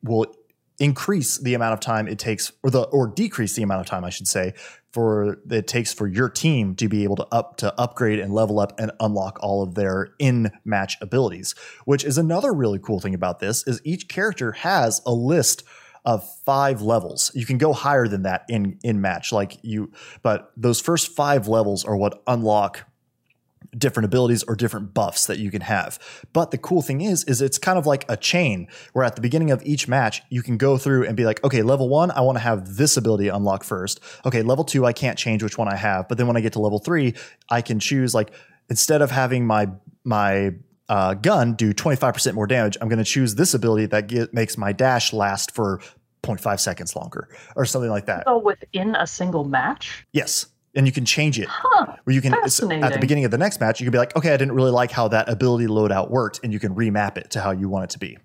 [0.04, 0.34] will
[0.82, 4.04] increase the amount of time it takes or the or decrease the amount of time
[4.04, 4.54] I should say
[4.92, 8.60] for it takes for your team to be able to up to upgrade and level
[8.60, 11.54] up and unlock all of their in match abilities
[11.86, 15.64] which is another really cool thing about this is each character has a list
[16.04, 17.32] of five levels.
[17.36, 19.92] You can go higher than that in in match like you
[20.24, 22.91] but those first five levels are what unlock
[23.78, 25.98] different abilities or different buffs that you can have.
[26.34, 29.22] But the cool thing is, is it's kind of like a chain where at the
[29.22, 32.22] beginning of each match, you can go through and be like, okay, level one, I
[32.22, 34.00] want to have this ability unlock first.
[34.26, 36.08] Okay, level two, I can't change which one I have.
[36.08, 37.16] But then when I get to level three,
[37.50, 38.32] I can choose like,
[38.70, 39.70] instead of having my,
[40.04, 40.52] my,
[40.90, 44.58] uh, gun do 25% more damage, I'm going to choose this ability that get, makes
[44.58, 45.80] my dash last for
[46.24, 48.26] 0.5 seconds longer or something like that.
[48.28, 50.06] So within a single match?
[50.12, 51.48] Yes and you can change it.
[51.50, 52.44] Huh, where you can at
[52.94, 54.92] the beginning of the next match, you can be like, okay, I didn't really like
[54.92, 57.90] how that ability loadout worked, and you can remap it to how you want it
[57.92, 58.18] to be.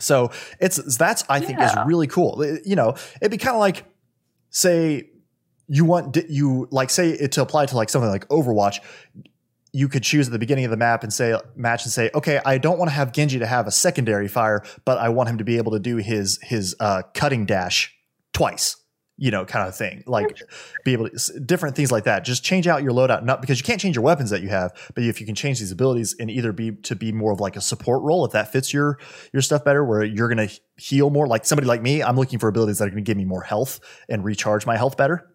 [0.00, 1.80] So it's that's I think yeah.
[1.80, 2.44] is really cool.
[2.64, 3.84] You know, it'd be kind of like
[4.50, 5.10] say
[5.68, 8.80] you want you like say it to apply to like something like Overwatch.
[9.72, 12.40] You could choose at the beginning of the map and say match and say, okay,
[12.44, 15.38] I don't want to have Genji to have a secondary fire, but I want him
[15.38, 17.92] to be able to do his his uh, cutting dash
[18.32, 18.76] twice
[19.16, 20.02] you know, kind of thing.
[20.06, 20.42] Like
[20.84, 22.24] be able to different things like that.
[22.24, 24.72] Just change out your loadout, not because you can't change your weapons that you have,
[24.94, 27.56] but if you can change these abilities and either be to be more of like
[27.56, 28.98] a support role if that fits your
[29.32, 31.26] your stuff better, where you're gonna heal more.
[31.26, 33.80] Like somebody like me, I'm looking for abilities that are gonna give me more health
[34.08, 35.30] and recharge my health better.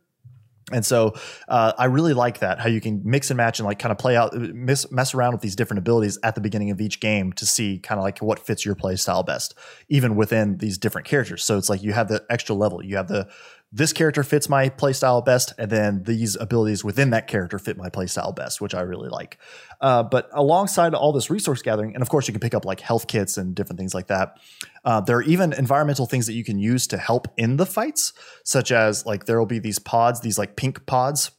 [0.72, 1.15] And so
[1.48, 3.98] uh, I really like that how you can mix and match and like kind of
[3.98, 7.34] play out, mess, mess around with these different abilities at the beginning of each game
[7.34, 9.56] to see kind of like what fits your play style best,
[9.89, 11.44] even within these different characters.
[11.44, 13.28] So it's like you have the extra level, you have the
[13.72, 17.90] this character fits my playstyle best, and then these abilities within that character fit my
[17.90, 19.38] playstyle best, which I really like.
[19.80, 22.80] Uh, but alongside all this resource gathering, and of course you can pick up like
[22.80, 24.38] health kits and different things like that.
[24.84, 28.14] Uh, there are even environmental things that you can use to help in the fights,
[28.44, 31.32] such as like there will be these pods, these like pink pods.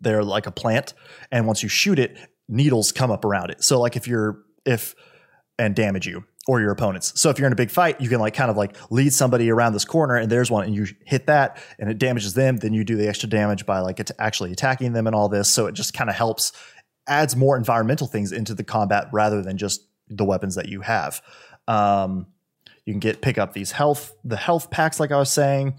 [0.00, 0.94] They're like a plant,
[1.30, 2.16] and once you shoot it,
[2.48, 3.62] needles come up around it.
[3.62, 4.96] So like if you're if
[5.58, 7.20] and damage you or your opponents.
[7.20, 9.50] So if you're in a big fight, you can like kind of like lead somebody
[9.50, 12.58] around this corner and there's one and you hit that and it damages them.
[12.58, 15.50] Then you do the extra damage by like actually attacking them and all this.
[15.50, 16.52] So it just kind of helps,
[17.08, 21.20] adds more environmental things into the combat rather than just the weapons that you have.
[21.66, 22.26] Um,
[22.84, 25.74] you can get pick up these health, the health packs, like I was saying.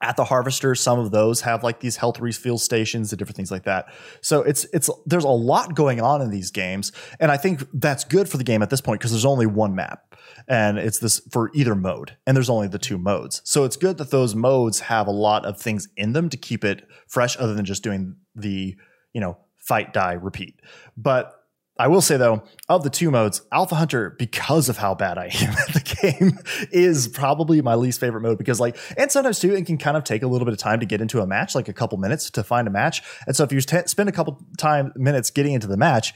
[0.00, 3.50] At the harvester some of those have like these health refill stations and different things
[3.50, 3.86] like that.
[4.20, 8.04] So it's it's there's a lot going on in these games and i think that's
[8.04, 10.08] good for the game at this point because there's only one map
[10.46, 13.42] and it's this for either mode and there's only the two modes.
[13.44, 16.64] So it's good that those modes have a lot of things in them to keep
[16.64, 18.76] it fresh other than just doing the
[19.12, 20.60] you know fight die repeat.
[20.96, 21.37] But
[21.78, 25.26] I will say though, of the two modes, Alpha Hunter, because of how bad I
[25.26, 26.38] am at the game,
[26.72, 30.04] is probably my least favorite mode because like, and sometimes too, it can kind of
[30.04, 32.30] take a little bit of time to get into a match, like a couple minutes
[32.30, 33.02] to find a match.
[33.26, 36.14] And so if you t- spend a couple time minutes getting into the match,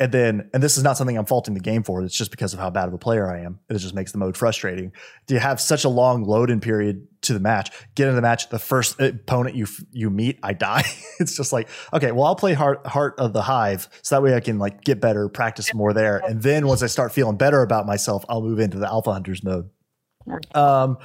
[0.00, 2.52] and then and this is not something i'm faulting the game for it's just because
[2.52, 4.92] of how bad of a player i am it just makes the mode frustrating.
[5.26, 8.48] Do you have such a long load-in period to the match get into the match
[8.48, 10.84] the first opponent you you meet i die.
[11.20, 14.34] It's just like okay well i'll play heart heart of the hive so that way
[14.34, 16.18] i can like get better practice more there.
[16.18, 19.44] And then once i start feeling better about myself i'll move into the alpha hunters
[19.44, 19.70] mode.
[20.54, 20.98] Um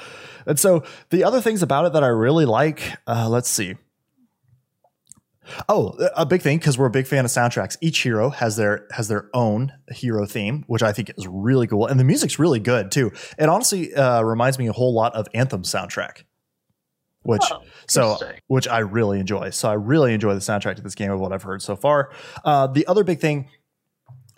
[0.48, 3.76] and so the other things about it that i really like uh let's see
[5.68, 7.78] Oh, a big thing because we're a big fan of soundtracks.
[7.82, 11.88] Each hero has their has their own hero theme, which I think is really cool,
[11.88, 13.12] and the music's really good too.
[13.38, 16.24] It honestly uh, reminds me a whole lot of Anthem soundtrack,
[17.24, 19.50] which Oh, so which I really enjoy.
[19.52, 22.12] So I really enjoy the soundtrack to this game of what I've heard so far.
[22.44, 23.50] Uh, the other big thing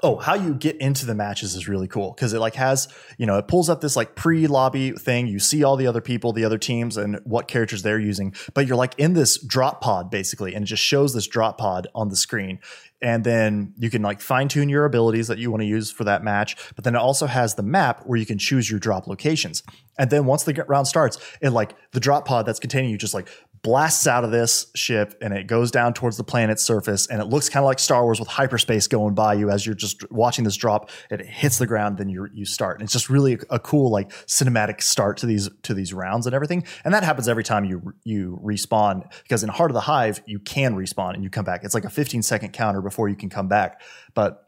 [0.04, 2.88] oh how you get into the matches is really cool because it like has
[3.18, 5.28] you know it pulls up this like pre-lobby thing.
[5.28, 8.68] You see all the other people the other teams and what characters they're using but
[8.68, 12.10] you're like in this drop pod basically and it just shows this drop pod on
[12.10, 12.60] the screen.
[13.04, 16.04] And then you can like fine tune your abilities that you want to use for
[16.04, 19.08] that match but then it also has the map where you can choose your drop
[19.08, 19.64] locations.
[19.98, 23.14] And then once the round starts it like the drop pod that's containing you just
[23.14, 23.28] like
[23.64, 27.26] blasts out of this ship and it goes down towards the planet's surface and it
[27.26, 30.44] looks kind of like Star Wars with hyperspace going by you as you're just watching
[30.44, 32.80] this drop and it hits the ground then you you start.
[32.80, 36.26] And it's just really a, a cool like cinematic start to these to these rounds
[36.26, 36.64] and everything.
[36.84, 40.40] And that happens every time you you respawn because in Heart of the Hive you
[40.40, 41.64] can respawn and you come back.
[41.64, 43.82] It's like a 15 second counter before you can come back.
[44.14, 44.48] But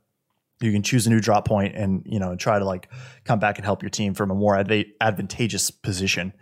[0.63, 2.89] you can choose a new drop point and you know try to like
[3.23, 6.34] come back and help your team from a more adva- advantageous position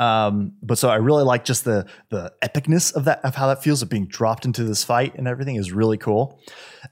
[0.00, 3.62] um, but so I really like just the the epicness of that of how that
[3.62, 6.40] feels of being dropped into this fight and everything is really cool.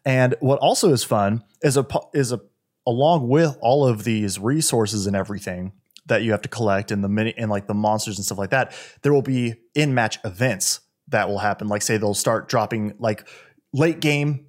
[0.05, 2.41] And what also is fun is a is a
[2.87, 5.73] along with all of these resources and everything
[6.07, 8.51] that you have to collect and the mini and like the monsters and stuff like
[8.51, 11.67] that, there will be in match events that will happen.
[11.67, 13.27] Like say they'll start dropping like
[13.73, 14.48] late game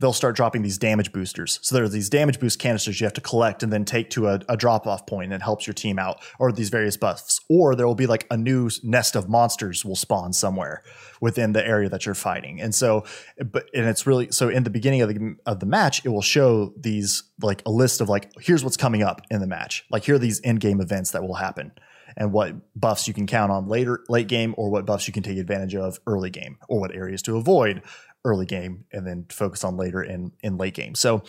[0.00, 1.60] they'll start dropping these damage boosters.
[1.62, 4.26] So there are these damage boost canisters you have to collect and then take to
[4.28, 7.40] a, a drop off point and it helps your team out, or these various buffs.
[7.48, 10.82] Or there will be like a new nest of monsters will spawn somewhere
[11.20, 12.60] within the area that you're fighting.
[12.60, 13.04] And so,
[13.38, 16.22] but and it's really so in the beginning of the of the match, it will
[16.22, 19.84] show these like a list of like here's what's coming up in the match.
[19.90, 21.72] Like here are these end game events that will happen
[22.16, 25.22] and what buffs you can count on later late game or what buffs you can
[25.22, 27.82] take advantage of early game or what areas to avoid
[28.24, 30.94] early game and then focus on later in in late game.
[30.94, 31.22] So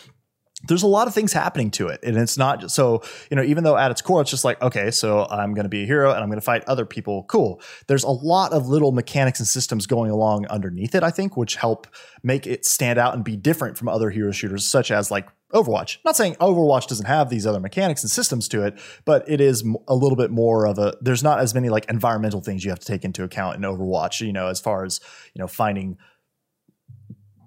[0.68, 2.00] there's a lot of things happening to it.
[2.02, 4.60] And it's not just so you know even though at its core it's just like
[4.62, 7.24] okay so i'm going to be a hero and i'm going to fight other people.
[7.24, 7.60] Cool.
[7.86, 11.56] There's a lot of little mechanics and systems going along underneath it i think which
[11.56, 11.86] help
[12.22, 15.98] make it stand out and be different from other hero shooters such as like overwatch.
[16.04, 19.62] Not saying overwatch doesn't have these other mechanics and systems to it but it is
[19.86, 22.80] a little bit more of a there's not as many like environmental things you have
[22.80, 25.00] to take into account in overwatch you know as far as
[25.34, 25.98] you know finding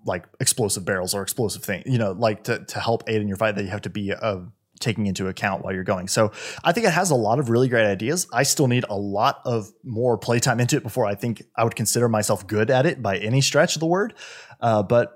[0.09, 3.37] like explosive barrels or explosive thing, you know, like to, to help aid in your
[3.37, 4.39] fight that you have to be uh,
[4.79, 6.07] taking into account while you're going.
[6.07, 6.31] So
[6.63, 8.27] I think it has a lot of really great ideas.
[8.33, 11.75] I still need a lot of more playtime into it before I think I would
[11.75, 14.13] consider myself good at it by any stretch of the word.
[14.59, 15.15] Uh, but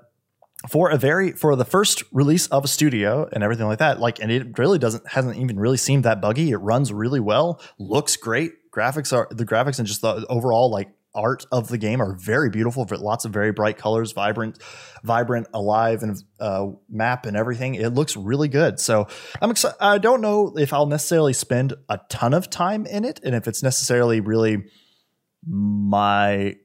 [0.68, 4.18] for a very for the first release of a studio and everything like that, like
[4.20, 6.50] and it really doesn't hasn't even really seemed that buggy.
[6.50, 8.52] It runs really well, looks great.
[8.70, 12.50] Graphics are the graphics and just the overall like art of the game are very
[12.50, 14.58] beautiful lots of very bright colors vibrant
[15.02, 17.74] vibrant alive and uh, map and everything.
[17.74, 18.80] It looks really good.
[18.80, 19.06] So
[19.40, 23.20] i'm excited i don't know if i'll necessarily spend a ton of time in it
[23.24, 24.64] and if it's necessarily really
[25.42, 26.56] my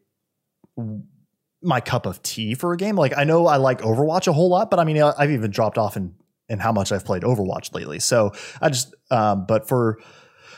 [1.62, 2.96] my cup of tea for a game.
[2.96, 5.78] Like i know i like overwatch a whole lot but i mean i've even dropped
[5.78, 6.16] off in
[6.48, 8.00] in how much i've played overwatch lately.
[8.00, 8.32] So
[8.62, 10.00] i just um, but for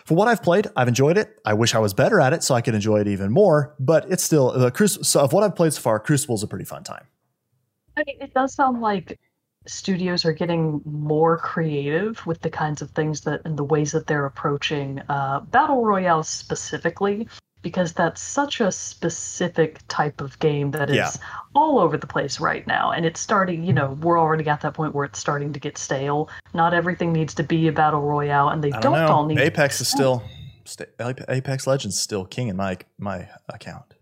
[0.06, 1.40] for what I've played, I've enjoyed it.
[1.46, 3.76] I wish I was better at it so I could enjoy it even more.
[3.80, 5.04] But it's still the Crucible.
[5.04, 7.06] So of what I've played so far, Crucible's a pretty fun time.
[7.98, 9.20] I mean, it does sound like
[9.68, 14.08] studios are getting more creative with the kinds of things that and the ways that
[14.08, 17.28] they're approaching uh, battle royale specifically
[17.62, 21.12] because that's such a specific type of game that is Yeah.
[21.56, 24.74] all over the place right now and it's starting you know we're already at that
[24.74, 28.50] point where it's starting to get stale not everything needs to be a battle royale
[28.50, 30.24] and they don't, don't all need Apex is still
[31.28, 33.96] Apex Legends still king in my my account.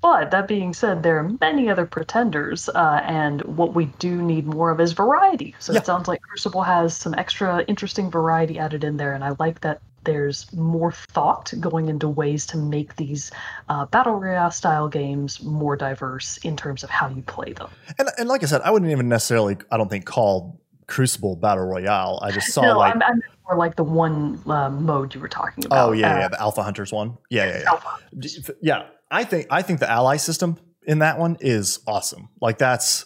[0.00, 4.46] But that being said, there are many other pretenders, uh, and what we do need
[4.46, 5.54] more of is variety.
[5.58, 5.80] So Yeah.
[5.80, 9.60] it sounds like Crucible has some extra interesting variety added in there, and I like
[9.60, 13.30] that there's more thought going into ways to make these
[13.68, 17.70] uh, battle royale style games more diverse in terms of how you play them.
[17.98, 21.64] And and like I said, I wouldn't even necessarily I don't think call Crucible Battle
[21.64, 22.18] Royale.
[22.22, 25.28] I just saw no, like I'm, I'm more like the one uh, mode you were
[25.28, 25.88] talking about.
[25.88, 27.64] oh yeah uh, yeah the Alpha Hunters one yeah yeah yeah.
[27.68, 28.54] Alpha.
[28.62, 33.04] Yeah i think i think the ally system in that one is awesome like that's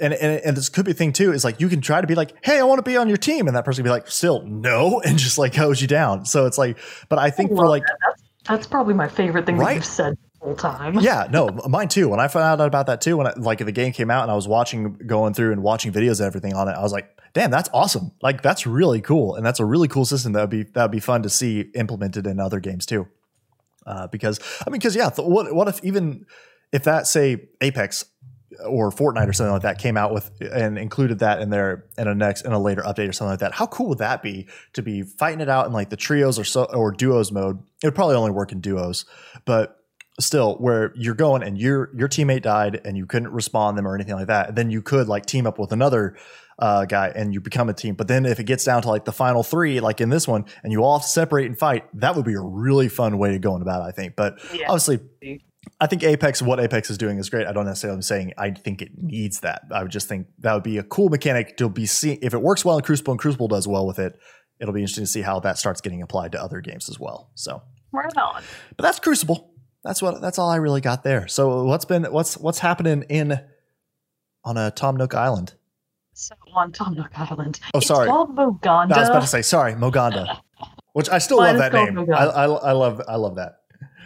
[0.00, 2.06] and, and and this could be a thing too is like you can try to
[2.06, 3.90] be like hey i want to be on your team and that person can be
[3.90, 6.78] like still no and just like hose you down so it's like
[7.08, 7.96] but i think for love like that.
[8.06, 9.74] That's, that's probably my favorite thing that Right?
[9.76, 10.98] you've said the whole time.
[11.00, 13.72] yeah no mine too when i found out about that too when I, like the
[13.72, 16.68] game came out and i was watching going through and watching videos and everything on
[16.68, 19.88] it i was like damn that's awesome like that's really cool and that's a really
[19.88, 22.86] cool system that would be that would be fun to see implemented in other games
[22.86, 23.06] too
[23.86, 26.24] uh, because i mean because yeah th- what, what if even
[26.72, 28.04] if that say apex
[28.66, 32.08] or Fortnite or something like that came out with and included that in their in
[32.08, 33.52] a next in a later update or something like that.
[33.52, 36.44] How cool would that be to be fighting it out in like the trios or
[36.44, 37.58] so or duos mode?
[37.82, 39.04] It would probably only work in duos,
[39.44, 39.80] but
[40.20, 43.94] still where you're going and your your teammate died and you couldn't respond them or
[43.94, 44.54] anything like that.
[44.54, 46.16] Then you could like team up with another
[46.56, 47.96] uh, guy and you become a team.
[47.96, 50.44] But then if it gets down to like the final three, like in this one,
[50.62, 53.56] and you all separate and fight, that would be a really fun way to go
[53.56, 54.14] about it, I think.
[54.14, 54.66] But Yeah.
[54.68, 55.00] obviously
[55.80, 57.46] I think Apex, what Apex is doing is great.
[57.46, 59.62] I don't necessarily am saying I think it needs that.
[59.70, 62.18] I would just think that would be a cool mechanic to be seen.
[62.22, 64.18] If it works well in Crucible and Crucible does well with it,
[64.60, 67.30] it'll be interesting to see how that starts getting applied to other games as well.
[67.34, 67.62] So,
[67.92, 68.42] Right on.
[68.76, 69.50] but that's Crucible.
[69.82, 70.20] That's what.
[70.22, 71.28] That's all I really got there.
[71.28, 73.38] So, what's been what's what's happening in
[74.44, 75.54] on uh, a Tom Nook Island?
[76.14, 77.60] So on Tom Nook Island.
[77.74, 78.06] Oh, It's sorry.
[78.08, 78.92] called Moganda.
[78.92, 80.40] I was about to say sorry, Moganda,
[80.94, 82.12] which I still Mine love that name.
[82.14, 83.56] I, I, I love I love that.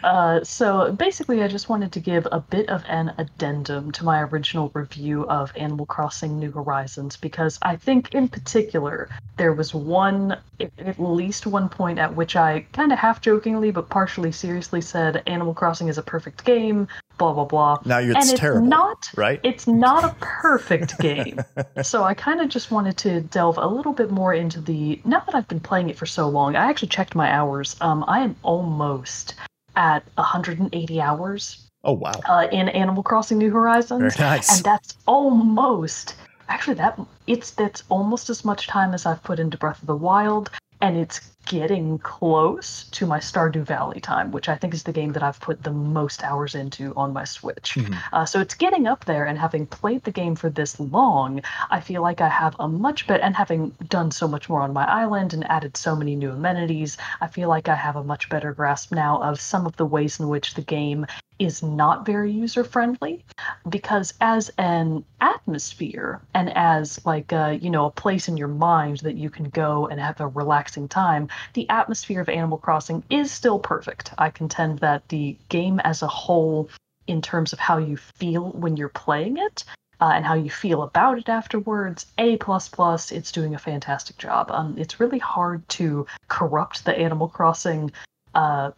[0.03, 4.21] Uh, so basically, I just wanted to give a bit of an addendum to my
[4.21, 10.37] original review of Animal Crossing New Horizons because I think, in particular, there was one,
[10.59, 15.23] at least one point at which I kind of half jokingly but partially seriously said
[15.27, 16.87] Animal Crossing is a perfect game,
[17.17, 17.77] blah, blah, blah.
[17.85, 19.39] Now it's and it's terrible, not right?
[19.43, 21.39] it's not a perfect game.
[21.83, 25.01] so I kind of just wanted to delve a little bit more into the.
[25.05, 27.75] Now that I've been playing it for so long, I actually checked my hours.
[27.81, 29.35] Um, I am almost
[29.75, 34.55] at 180 hours oh wow, uh, in Animal Crossing New Horizons, very nice.
[34.57, 36.15] and that's almost
[36.49, 39.95] actually that it's that's almost as much time as I've put into Breath of the
[39.95, 40.49] Wild,
[40.81, 45.13] and it's getting close to my Stardew Valley time, which I think is the game
[45.13, 47.73] that I've put the most hours into on my Switch.
[47.75, 47.97] Mhm.
[48.13, 51.41] Uh, so it's getting up there, and having played the game for this long,
[51.71, 54.73] I feel like I have a much better, and having done so much more on
[54.73, 58.29] my island and added so many new amenities, I feel like I have a much
[58.29, 61.07] better grasp now of some of the ways in which the game
[61.39, 63.23] is not very user friendly
[63.67, 68.97] because as an atmosphere and as like a, you know a place in your mind
[68.99, 73.31] that you can go and have a relaxing time the atmosphere of animal crossing is
[73.31, 74.13] still perfect.
[74.17, 76.69] I contend that the game as a whole
[77.07, 79.63] in terms of how you feel when you're playing it
[80.01, 84.17] uh, and how you feel about it afterwards a plus plus it's doing a fantastic
[84.17, 84.51] job.
[84.51, 87.91] Um, it's really hard to corrupt the animal crossing
[88.35, 88.71] uh,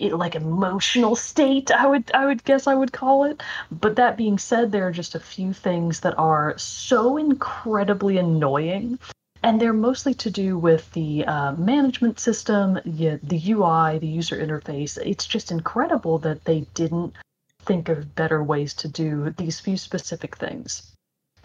[0.00, 3.42] like emotional state i would i would guess i would call it.
[3.70, 8.98] But that being said there are just a few things that are so incredibly annoying.
[9.42, 14.36] And they're mostly to do with the uh, management system yeah, the ui the user
[14.36, 14.98] interface.
[14.98, 17.14] It's just incredible that they didn't
[17.62, 20.90] think of better ways to do these few specific things.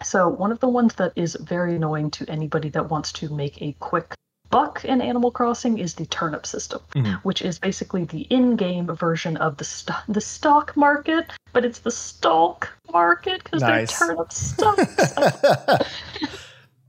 [0.02, 3.62] So one of the ones that is very annoying to anybody that wants to make
[3.62, 4.14] a quick
[4.54, 7.16] buck in Animal Crossing is the turnip system, Mhm.
[7.24, 11.90] which is basically the in-game version of the st- the stock market, but it's the
[11.90, 13.98] stalk market because Nice.
[13.98, 14.32] they're turnip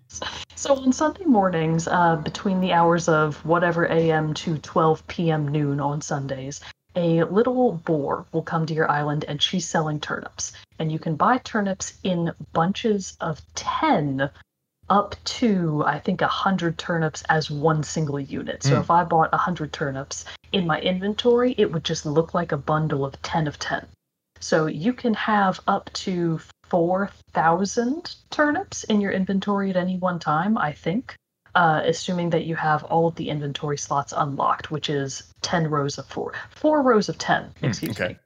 [0.55, 4.35] so on Sunday mornings, uh, between the hours of whatever a.m.
[4.35, 5.47] to 12 p.m.
[5.47, 6.61] noon on Sundays,
[6.95, 10.53] a little boar will come to your island and she's selling turnips.
[10.77, 14.29] And you can buy turnips in bunches of 10
[14.89, 18.63] up to I think a hundred turnips as one single unit.
[18.63, 18.81] So Mm.
[18.81, 22.57] if I bought a hundred turnips in my inventory, it would just look like a
[22.57, 23.85] bundle of ten of ten.
[24.39, 30.19] So you can have up to four thousand turnips in your inventory at any one
[30.19, 31.15] time, I think.
[31.55, 35.97] Uh, assuming that you have all of the inventory slots unlocked, which is ten rows
[35.97, 37.49] of four, four rows of ten.
[37.59, 38.09] Hmm, Excuse okay.
[38.09, 38.19] me.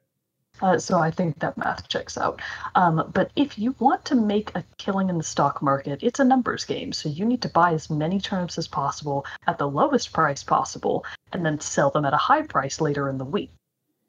[0.61, 2.41] Uh, so I think that math checks out.
[2.75, 6.23] Um, but if you want to make a killing in the stock market, it's a
[6.23, 6.91] numbers game.
[6.91, 11.05] So you need to buy as many turnips as possible at the lowest price possible
[11.31, 13.51] and then sell them at a high price later in the week.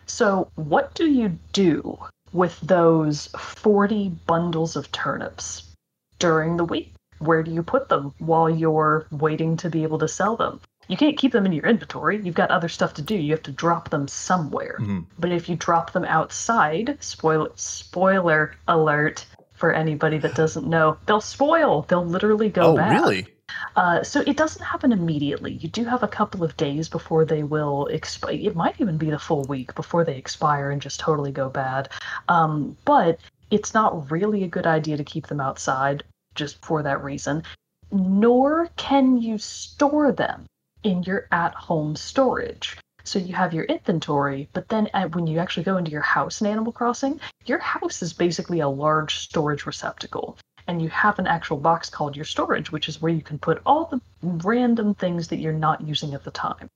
[0.07, 1.96] So, what do you do
[2.32, 5.70] with those 40 bundles of turnips
[6.18, 6.94] during the week?
[7.18, 10.61] Where do you put them while you're waiting to be able to sell them?
[10.91, 12.20] You can't keep them in your inventory.
[12.20, 13.14] You've got other stuff to do.
[13.14, 14.76] You have to drop them somewhere.
[14.80, 15.07] Mhm.
[15.20, 21.20] But if you drop them outside, spoil spoiler alert for anybody that doesn't know, they'll
[21.20, 21.82] spoil.
[21.82, 22.91] They'll literally go Oh, bad.
[22.93, 23.28] really?
[23.76, 25.53] Uh, so it doesn't happen immediately.
[25.53, 28.32] You do have a couple of days before they will expire.
[28.34, 31.88] It might even be the full week before they expire and just totally go bad.
[32.28, 33.20] Um, but
[33.53, 36.03] it's not really a good idea to keep them outside
[36.34, 37.45] just for that reason.
[37.93, 40.47] Nor can you store them
[40.83, 42.76] in your at home storage.
[43.05, 46.41] So you have your inventory, but then at, when you actually go into your house
[46.41, 51.26] in Animal Crossing, your house is basically a large storage receptacle and you have an
[51.26, 55.28] actual box called your storage, which is where you can put all the random things
[55.28, 56.70] that you're not using at the time.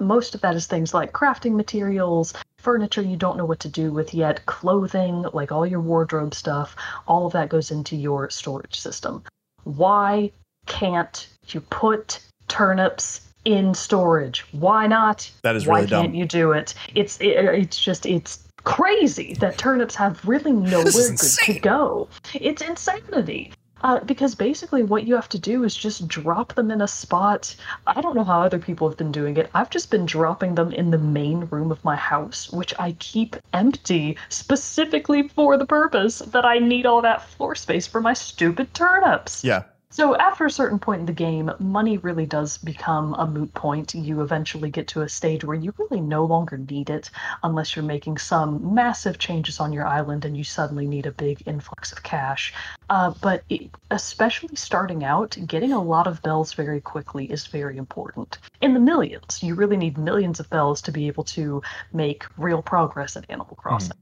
[0.00, 3.90] Most of that is things like crafting materials, furniture you don't know what to do
[3.90, 6.76] with yet, clothing, like all your wardrobe stuff,
[7.06, 9.22] all of that goes into your storage system.
[9.64, 10.32] Why
[10.66, 14.44] can't you put turnips in storage?
[14.52, 15.30] Why not?
[15.42, 16.14] That is Why really can't dumb.
[16.14, 16.74] you do it?
[16.94, 22.08] It's it, it's just it's crazy that turnips have really nowhere to go.
[22.34, 23.52] It's insanity.
[23.82, 27.54] Uh, because basically, what you have to do is just drop them in a spot.
[27.86, 29.50] I don't know how other people have been doing it.
[29.54, 33.34] I've just been dropping them in the main room of my house, which I keep
[33.52, 38.72] empty specifically for the purpose that I need all that floor space for my stupid
[38.72, 39.42] turnips.
[39.42, 39.64] Yeah.
[39.92, 43.94] So after a certain point in the game, money really does become a moot point.
[43.94, 47.10] You eventually get to a stage where you really no longer need it
[47.42, 51.42] unless you're making some massive changes on your island and you suddenly need a big
[51.46, 52.54] influx of cash.
[52.88, 57.76] Uh, but it, especially starting out, getting a lot of bells very quickly is very
[57.76, 58.38] important.
[58.62, 61.60] In the millions, you really need millions of bells to be able to
[61.92, 63.98] make real progress in Animal Crossing.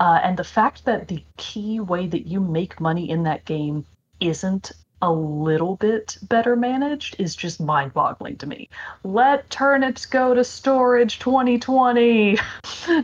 [0.00, 3.84] Uh, and the fact that the key way that you make money in that game
[4.20, 4.72] isn't
[5.04, 8.70] a little bit better managed is just mind boggling to me.
[9.02, 12.38] Let turnips go to storage 2020.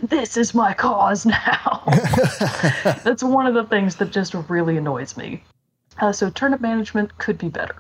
[0.02, 1.82] This is my cause now.
[3.02, 5.42] That's one of the things that just really annoys me.
[5.98, 7.76] Uh, so turnip management could be better.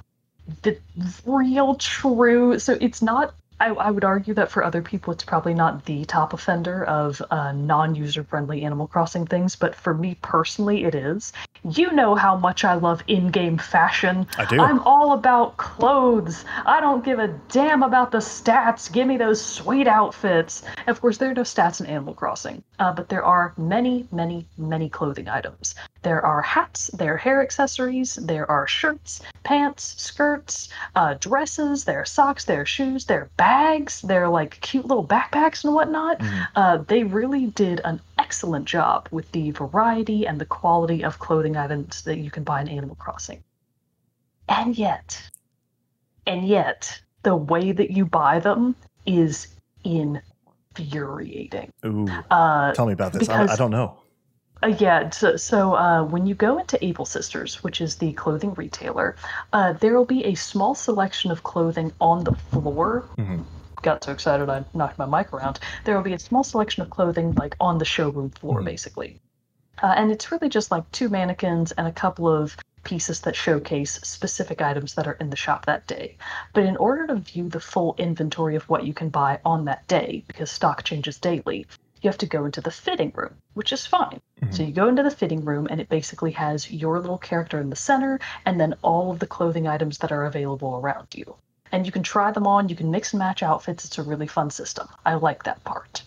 [0.62, 0.78] The
[1.26, 2.58] real true.
[2.58, 3.34] So it's not.
[3.60, 7.22] I, I would argue that for other people, it's probably not the top offender of
[7.30, 11.32] uh, non-user friendly Animal Crossing things, but for me personally, it is.
[11.62, 14.26] You know how much I love in-game fashion.
[14.38, 14.58] I do.
[14.58, 16.46] I'm all about clothes.
[16.64, 18.90] I don't give a damn about the stats.
[18.90, 20.62] Give me those sweet outfits.
[20.86, 24.46] Of course, there are no stats in Animal Crossing, uh, but there are many, many,
[24.56, 25.74] many clothing items.
[26.02, 32.00] There are hats, there are hair accessories, there are shirts, pants, skirts, uh, dresses, there
[32.00, 35.74] are socks, there are shoes, there are bags, there are like cute little backpacks and
[35.74, 36.18] whatnot.
[36.18, 36.46] Mhm.
[36.56, 41.56] Uh, they really did an excellent job with the variety and the quality of clothing
[41.56, 43.42] items that you can buy in Animal Crossing.
[44.48, 45.22] And yet,
[46.26, 48.74] and yet, the way that you buy them
[49.04, 49.48] is
[49.84, 51.72] infuriating.
[51.84, 52.08] Ooh.
[52.30, 53.28] Uh, Tell me about this.
[53.28, 53.98] I, I don't know.
[54.62, 58.54] Uh, yeah, so, so uh, when you go into Able Sisters, which is the clothing
[58.54, 59.16] retailer,
[59.52, 63.04] uh, there will be a small selection of clothing on the floor.
[63.18, 63.44] Mhm.
[63.82, 65.60] Got so excited I knocked my mic around.
[65.84, 68.66] There will be a small selection of clothing like on the showroom floor, Mhm.
[68.66, 69.20] basically.
[69.82, 73.92] Uh, and it's really just like two mannequins and a couple of pieces that showcase
[74.02, 76.16] specific items that are in the shop that day.
[76.52, 79.86] But in order to view the full inventory of what you can buy on that
[79.86, 81.66] day, because stock changes daily,
[82.02, 84.20] you have to go into the fitting room, which is fine.
[84.40, 84.62] So mm-hmm.
[84.64, 87.76] you go into the fitting room, and it basically has your little character in the
[87.76, 91.34] center, and then all of the clothing items that are available around you.
[91.72, 93.84] And you can try them on, you can mix and match outfits.
[93.84, 94.88] It's a really fun system.
[95.04, 96.02] I like that part.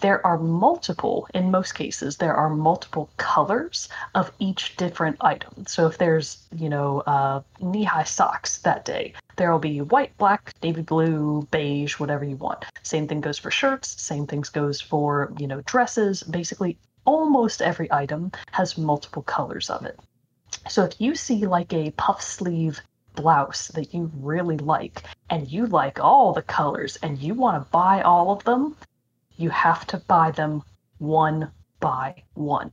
[0.00, 5.66] There are multiple, in most cases, there are multiple colors of each different item.
[5.66, 10.16] So if there's, you know, uh, knee high socks that day, there will be white,
[10.18, 12.64] black, navy blue, beige, whatever you want.
[12.82, 16.22] Same thing goes for shirts, same things goes for, you know, dresses.
[16.22, 19.98] Basically, almost every item has multiple colors of it.
[20.68, 22.80] So if you see like a puff sleeve
[23.14, 27.70] blouse that you really like and you like all the colors and you want to
[27.70, 28.76] buy all of them,
[29.38, 30.62] you have to buy them
[30.98, 32.70] one by one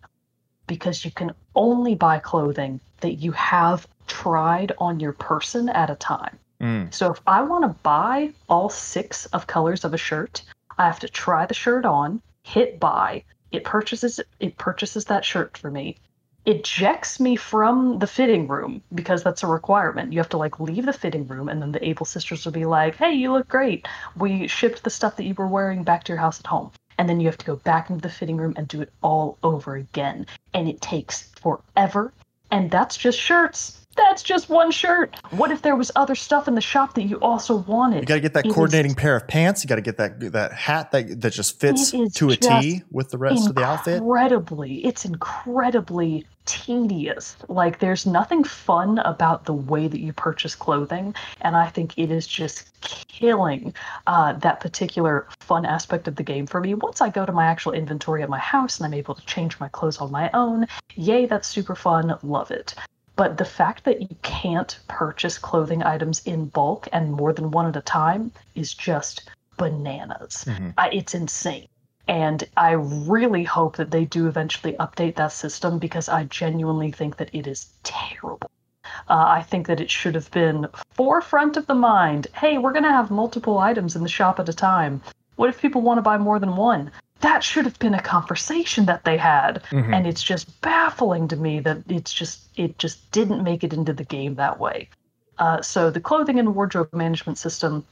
[0.67, 5.95] because you can only buy clothing that you have tried on your person at a
[5.95, 6.37] time.
[6.59, 6.93] Mm.
[6.93, 10.41] So if I want to buy all six of colors of a shirt,
[10.77, 13.23] I have to try the shirt on, hit buy.
[13.51, 15.97] It purchases it purchases that shirt for me.
[16.47, 20.13] Ejects me from the fitting room because that's a requirement.
[20.13, 22.65] You have to like leave the fitting room, and then the Able sisters will be
[22.65, 23.87] like, "Hey, you look great.
[24.15, 27.09] We shipped the stuff that you were wearing back to your house at home." And
[27.09, 29.75] then you have to go back into the fitting room and do it all over
[29.75, 32.13] again, and it takes forever.
[32.51, 35.15] And that's just shirts that's just one shirt.
[35.31, 38.01] What if there was other stuff in the shop that you also wanted?
[38.01, 39.63] You got to get that It coordinating is pair of pants.
[39.63, 43.09] You got to get that that hat that that just fits to a T with
[43.09, 43.97] the rest of the outfit.
[43.97, 47.37] Incredibly, it's incredibly tedious.
[47.47, 52.11] Like there's nothing fun about the way that you purchase clothing, and I think it
[52.11, 52.71] is just
[53.07, 53.73] killing
[54.07, 56.73] uh, that particular fun aspect of the game for me.
[56.73, 59.59] Once I go to my actual inventory at my house and I'm able to change
[59.59, 62.17] my clothes on my own, yay, that's super fun.
[62.23, 62.75] Love it.
[63.15, 67.65] But the fact that you can't purchase clothing items in bulk and more than one
[67.65, 70.45] at a time is just bananas.
[70.47, 70.73] Mhm.
[70.77, 71.67] I, it's insane.
[72.07, 77.17] And I really hope that they do eventually update that system because I genuinely think
[77.17, 78.49] that it is terrible.
[79.09, 82.27] Uh, I think that it should have been forefront of the mind.
[82.33, 85.01] Hey, we're going to have multiple items in the shop at a time.
[85.35, 86.91] What if people want to buy more than one?
[87.25, 89.63] That should have been a conversation that they had.
[89.71, 89.95] Mhm.
[89.95, 93.93] and it's just baffling to me that it's just it just didn't make it into
[93.93, 94.89] the game that way.
[95.39, 97.83] Uh, so the clothing and wardrobe management system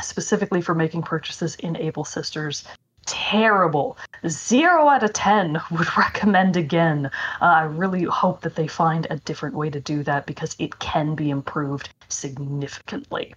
[0.00, 2.64] specifically for making purchases in able sisters
[3.06, 3.96] terrible.
[4.26, 7.06] Zero out of ten would recommend again.
[7.40, 10.80] Uh, i really hope that they find a different way to do that because it
[10.80, 13.32] can be improved significantly.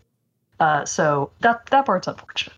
[0.60, 2.58] Uh, so that that part's unfortunate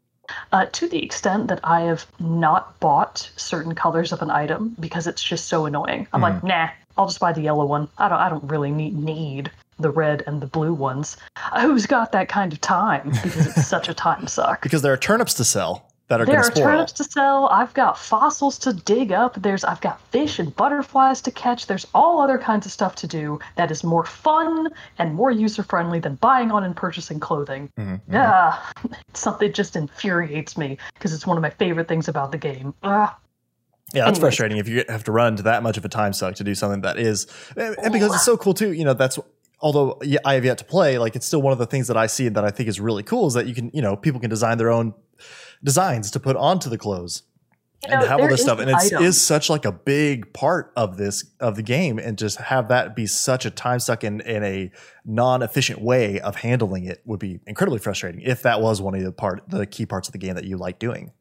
[0.52, 5.08] uh, to the extent that I have not bought certain colors of an item because
[5.08, 6.08] it's just so annoying.
[6.14, 7.88] I'm like, nah, I'll just buy the yellow one.
[7.98, 11.18] I don't, I don't really need, need the red and the blue ones.
[11.62, 13.12] Who's got that kind of time?
[13.12, 14.62] Because it's such a time suck.
[14.68, 17.48] Because there are turnips to sell that are There are turnips to sell.
[17.48, 19.42] I've got fossils to dig up.
[19.42, 21.68] There's I've got fish and butterflies to catch.
[21.68, 25.64] There's all other kinds of stuff to do that is more fun and more user
[25.64, 27.70] friendly than buying on and purchasing clothing.
[27.78, 28.14] Mhm, mhm.
[28.14, 28.58] Yeah,
[29.14, 32.74] something just infuriates me because it's one of my favorite things about the game.
[32.84, 33.18] Ah,
[33.94, 34.20] Yeah, that's Anyways.
[34.20, 36.56] frustrating if you have to run to that much of a time suck to do
[36.56, 38.72] something that is, and and because it's so cool too.
[38.72, 39.20] You know, that's
[39.62, 42.08] although I have yet to play, like it's still one of the things that I
[42.08, 44.30] see that I think is really cool is that you can, you know, people can
[44.30, 44.94] design their own
[45.64, 47.24] designs to put onto the clothes
[47.86, 50.72] you and know, have all this stuff, and it is such like a big part
[50.76, 54.20] of this of the game, and just have that be such a time suck in
[54.22, 54.72] in a
[55.06, 58.22] non efficient way of handling it would be incredibly frustrating.
[58.22, 60.58] If that was one of the part the key parts of the game that you
[60.58, 61.12] like doing.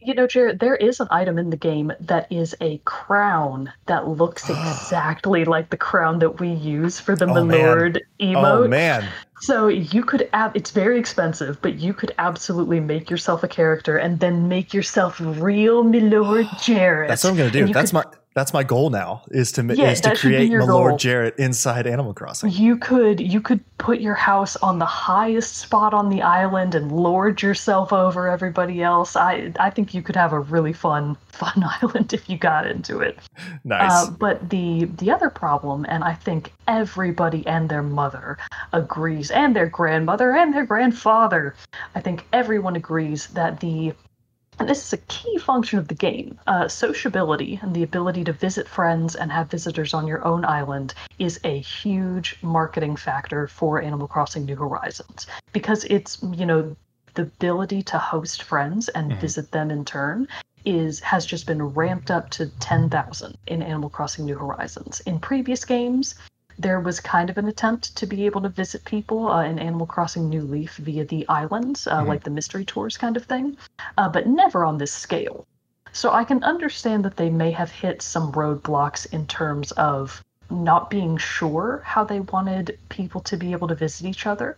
[0.00, 4.06] You know, Jarrett, there is an item in the game that is a crown that
[4.06, 7.48] looks exactly like the crown that we use for the Oh, man.
[7.48, 8.64] Milord oh, emote.
[8.64, 9.08] Oh man,
[9.40, 13.96] So you could ab- it's very expensive, but you could absolutely make yourself a character
[13.96, 17.08] and then make yourself real Milord Jarrett.
[17.08, 17.66] that's what I'm gonna do.
[17.72, 20.48] That's could- my that's my goal now is to Yeah, is to that should be
[20.48, 20.68] create goal.
[20.68, 22.50] Lord Jarrett inside Animal Crossing.
[22.50, 26.90] you could you could put your house on the highest spot on the island and
[26.92, 29.16] lord yourself over everybody else.
[29.16, 33.00] I I think you could have a really fun fun island if you got into
[33.00, 33.18] it.
[33.64, 33.90] Nice.
[33.92, 38.38] Uh, but the the other problem, and I think everybody and their mother
[38.72, 41.54] agrees, and their grandmother and their grandfather,
[41.94, 43.94] I think everyone agrees that the
[44.58, 46.38] and this is a key function of the game.
[46.46, 50.94] Uh, sociability and the ability to visit friends and have visitors on your own island
[51.18, 56.76] is a huge marketing factor for Animal Crossing New Horizons because it's, you know,
[57.14, 59.16] the ability to host friends and Mhm.
[59.16, 60.28] visit them in turn
[60.64, 65.00] is has just been ramped up to 10,000 in Animal Crossing New Horizons.
[65.00, 66.14] In previous games,
[66.58, 69.86] there was kind of an attempt to be able to visit people uh, in Animal
[69.86, 72.08] Crossing New Leaf via the islands, uh, Mhm.
[72.08, 73.56] like the mystery tours kind of thing,
[73.96, 75.46] uh, but never on this scale.
[75.92, 80.90] So I can understand that they may have hit some roadblocks in terms of not
[80.90, 84.56] being sure how they wanted people to be able to visit each other.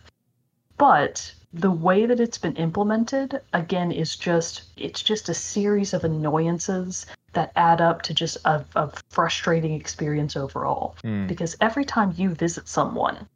[0.77, 6.03] But the way that it's been implemented, again, is just it's just a series of
[6.03, 11.27] annoyances that add up to just a, a frustrating experience overall Hmm.
[11.27, 13.27] because every time you visit someone,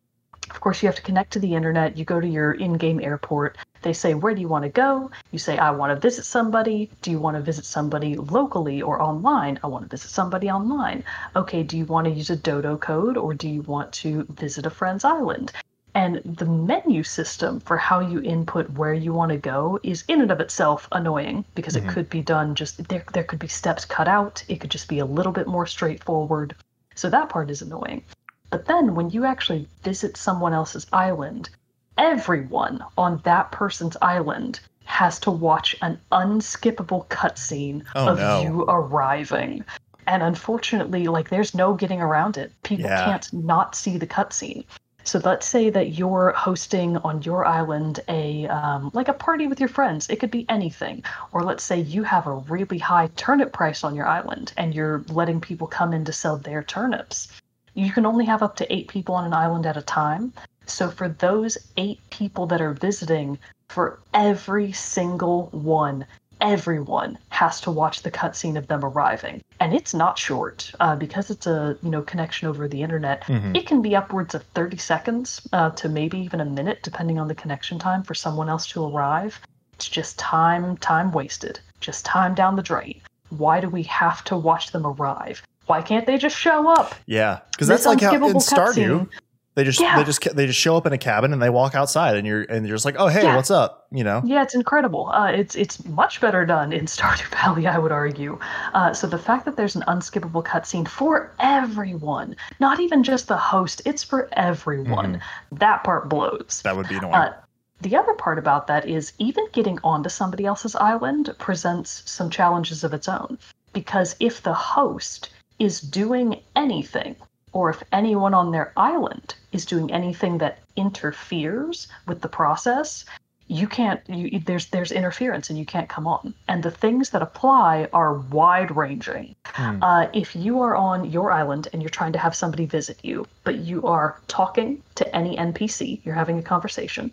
[0.51, 1.97] of course, you have to connect to the internet.
[1.97, 3.57] You go to your in game airport.
[3.81, 5.09] They say, Where do you want to go?
[5.31, 6.91] You say, I want to visit somebody.
[7.01, 9.59] Do you want to visit somebody locally or online?
[9.63, 11.03] I want to visit somebody online.
[11.35, 14.65] Okay, do you want to use a dodo code or do you want to visit
[14.65, 15.51] a friend's island?
[15.95, 20.19] And the menu system for how you input where you want to go is in
[20.21, 21.85] and of itself annoying because Mhm.
[21.85, 24.43] it could be done just there there could be steps cut out.
[24.49, 26.53] It could just be a little bit more straightforward.
[26.95, 28.03] So that part is annoying.
[28.49, 31.49] But then when you actually visit someone else's island,
[31.97, 38.41] everyone on that person's island has to watch an unskippable cutscene Oh, of no.
[38.41, 39.63] you arriving.
[40.07, 42.51] And unfortunately, like there's no getting around it.
[42.63, 43.05] People Yeah.
[43.05, 44.65] can't not see the cutscene.
[45.05, 49.59] So let's say that you're hosting on your island a um, like a party with
[49.59, 50.09] your friends.
[50.09, 51.03] It could be anything.
[51.31, 55.03] Or let's say you have a really high turnip price on your island and you're
[55.09, 57.31] letting people come in to sell their turnips.
[57.75, 60.33] You can only have up to eight people on an island at a time.
[60.65, 63.37] So for those eight people that are visiting,
[63.69, 66.05] for every single one,
[66.41, 71.29] everyone has to watch the cutscene of them arriving, and it's not short uh, because
[71.29, 73.23] it's a you know connection over the internet.
[73.23, 73.55] Mhm.
[73.55, 77.27] It can be upwards of thirty seconds uh, to maybe even a minute, depending on
[77.27, 79.39] the connection time for someone else to arrive.
[79.73, 83.01] It's just time, time wasted, just time down the drain.
[83.29, 85.41] Why do we have to watch them arrive?
[85.65, 86.95] Why can't they just show up?
[87.07, 89.09] Yeah, because that's like how in Stardew.
[89.55, 89.95] They just Yeah.
[89.97, 92.43] they just they just show up in a cabin and they walk outside and you're
[92.43, 93.35] and you're just like, oh hey, Yeah.
[93.35, 93.87] what's up?
[93.91, 94.21] You know?
[94.25, 95.09] Yeah, it's incredible.
[95.11, 98.37] Uh, it's it's much better done in Stardew Valley, I would argue.
[98.73, 103.37] Uh, so the fact that there's an unskippable cutscene for everyone, not even just the
[103.37, 105.21] host, it's for everyone.
[105.51, 106.61] That part blows.
[106.63, 107.15] That would be annoying.
[107.15, 107.33] Uh,
[107.81, 112.83] the other part about that is even getting onto somebody else's island presents some challenges
[112.83, 113.37] of its own.
[113.73, 115.29] Because if the host
[115.59, 117.15] is doing anything,
[117.55, 123.05] or if anyone on their island is doing anything that interferes with the process,
[123.47, 126.33] you can't you, there's there's interference and you can't come on.
[126.49, 129.35] And the things that apply are wide ranging.
[129.45, 129.81] Hmm.
[129.81, 133.25] uh, if you are on your island and you're trying to have somebody visit you
[133.45, 137.09] but you are talking to any npc you're having a conversation.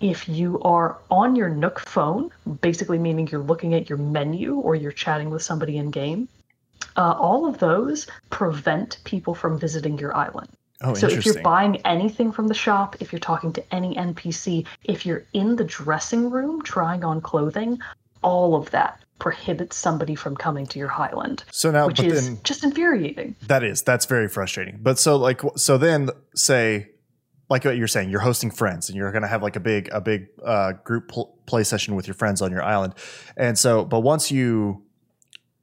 [0.00, 2.30] If you are on your nook phone
[2.60, 6.28] basically meaning you're looking at your menu or you're chatting with somebody in game
[6.96, 10.48] uh, all of those prevent people from visiting your island
[10.82, 14.66] oh, so if you're buying anything from the shop, if you're talking to any NPC,
[14.84, 17.78] if you're in the dressing room trying on clothing,
[18.22, 22.38] all of that prohibits somebody from coming to your highland, so now, which is then
[22.44, 23.34] just infuriating.
[23.46, 24.78] that is that's very frustrating.
[24.82, 26.90] But so like so then say
[27.48, 29.88] like what you're saying, you're hosting friends and you're going to have like a big
[29.92, 32.94] a big uh, group pl- play session with your friends on your island,
[33.36, 34.82] and so but once you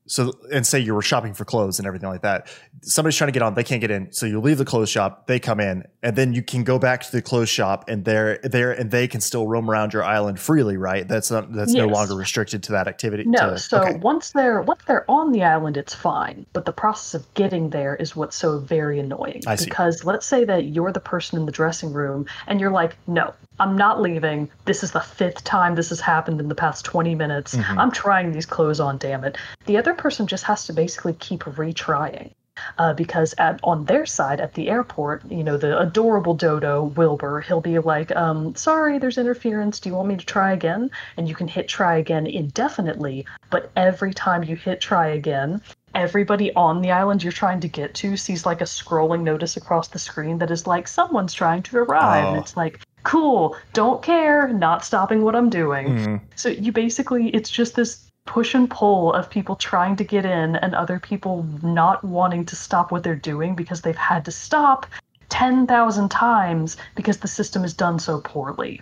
[0.06, 2.48] so and say you were shopping for clothes and everything like that
[2.82, 5.28] somebody's trying to get on they can't get in so you leave the clothes shop
[5.28, 8.38] they come in and then you can go back to the clothes shop and they're
[8.44, 11.88] there and they can still roam around your island freely right that's not that's no
[11.88, 13.96] longer restricted to that activity No, to- so okay.
[14.00, 16.46] once they're once they're on the island, it's fine.
[16.54, 19.42] But the process of getting there is what's so very annoying.
[19.48, 19.66] I see.
[19.66, 23.34] Because let's say that you're the person in the dressing room and you're like, "No,
[23.60, 24.50] I'm not leaving.
[24.66, 27.56] This is the fifth time this has happened in the past 20 minutes.
[27.56, 27.78] Mhm.
[27.78, 28.98] I'm trying these clothes on.
[28.98, 32.32] Damn it." The other person just has to basically keep retrying.
[32.78, 37.42] Uh, because at on their side at the airport, you know, the adorable dodo Wilbur,
[37.42, 39.80] he'll be like, um, "Sorry, there's interference.
[39.80, 43.26] Do you want me to try again?" And you can hit try again indefinitely.
[43.50, 45.62] But every time you hit try again,
[45.96, 49.88] everybody on the island you're trying to get to sees like a scrolling notice across
[49.88, 52.40] the screen that is like, "Someone's trying to arrive," and Oh.
[52.40, 56.22] it's like, "Cool, don't care, not stopping what I'm doing." Mhm.
[56.36, 60.56] So you basically, it's just this push and pull of people trying to get in
[60.56, 64.86] and other people not wanting to stop what they're doing because they've had to stop
[65.30, 68.82] 10,000 times because the system is done so poorly.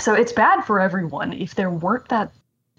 [0.00, 1.32] So it's bad for everyone.
[1.32, 2.32] If there weren't that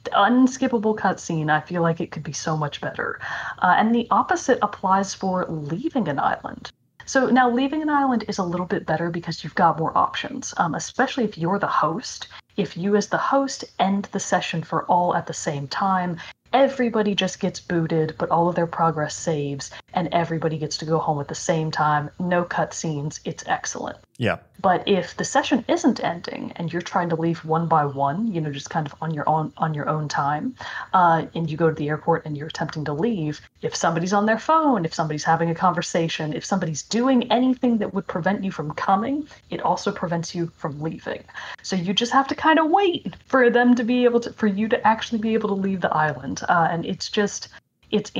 [0.05, 3.19] unskippable cutscene, I feel like it could be so much better.
[3.59, 6.71] Uh, and the opposite applies for leaving an island.
[7.05, 10.53] So now leaving an island is a little bit better because you've got more options,
[10.57, 12.27] um, especially if you're the host.
[12.57, 16.17] If you, as the host, end the session for all at the same time,
[16.53, 20.99] everybody just gets booted, but all of their progress saves, and everybody gets to go
[20.99, 22.09] home at the same time.
[22.19, 23.19] No cutscenes.
[23.23, 23.97] It's excellent.
[24.21, 28.31] Yeah But if the session isn't ending and you're trying to leave one by one,
[28.31, 30.55] you know, just kind of on your own on your own time,
[30.93, 34.27] uh, and you go to the airport and you're attempting to leave, if somebody's on
[34.27, 38.51] their phone, if somebody's having a conversation, if somebody's doing anything that would prevent you
[38.51, 41.23] from coming, it also prevents you from leaving.
[41.63, 44.47] So you just have to kind of wait for them to be able to, for
[44.47, 47.49] you to actually be able to leave the island, uh, and it's just,
[47.89, 48.11] it's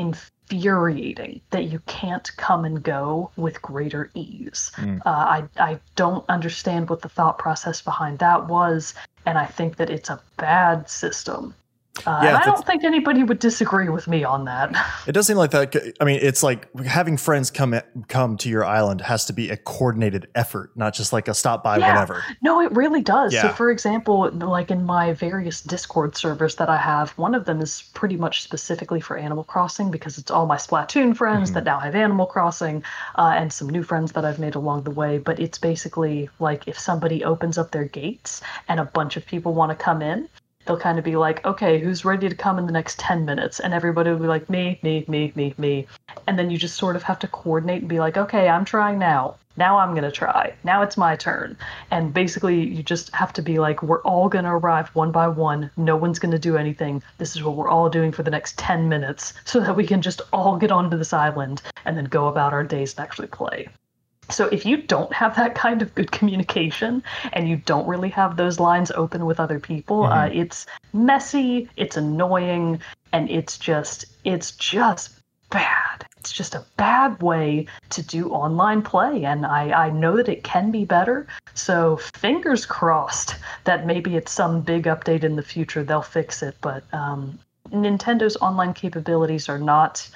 [0.52, 4.72] infuriating that you can't come and go with greater ease.
[4.76, 5.02] Mm.
[5.06, 8.94] Uh, I I don't understand what the thought process behind that was,
[9.26, 11.54] and I think that it's a bad system.
[12.06, 14.72] Uh, Yeah, I don't think anybody would disagree with me on that.
[15.08, 15.94] It does seem like that.
[16.00, 17.76] I mean, it's like having friends come
[18.08, 21.64] come to your island has to be a coordinated effort, not just like a stop
[21.64, 21.90] by Yeah.
[21.94, 22.24] whenever.
[22.42, 23.34] No, it really does.
[23.38, 27.60] So, for example, like in my various Discord servers that I have, one of them
[27.62, 31.54] is pretty much specifically for Animal Crossing because it's all my Splatoon friends Mhm.
[31.56, 32.84] that now have Animal Crossing
[33.16, 35.18] uh, and some new friends that I've made along the way.
[35.18, 39.54] But it's basically like if somebody opens up their gates and a bunch of people
[39.54, 40.30] want to come in,
[40.66, 43.60] they'll kind of be like, okay, who's ready to come in the next 10 minutes?
[43.60, 45.88] And everybody will be like, me, me, me, me, me.
[46.28, 49.00] And then you just sort of have to coordinate and be like, okay, I'm trying
[49.00, 49.36] now.
[49.58, 50.54] Now I'm going to try.
[50.64, 51.58] Now it's my turn.
[51.92, 55.28] And basically, you just have to be like, we're all going to arrive one by
[55.28, 55.70] one.
[55.76, 57.04] No one's going to do anything.
[57.18, 60.02] This is what we're all doing for the next 10 minutes so that we can
[60.02, 63.68] just all get onto this island and then go about our days and actually play.
[64.32, 67.04] So if you don't have that kind of good communication
[67.34, 71.98] and you don't really have those lines open with other people, uh, it's messy, it's
[71.98, 72.82] annoying,
[73.14, 75.12] and it's just it's just
[75.50, 76.06] bad.
[76.18, 80.44] It's just a bad way to do online play, and I, I know that it
[80.44, 81.28] can be better.
[81.54, 86.56] So fingers crossed that maybe it's some big update in the future they'll fix it.
[86.62, 87.40] But um,
[87.72, 90.08] Nintendo's online capabilities are not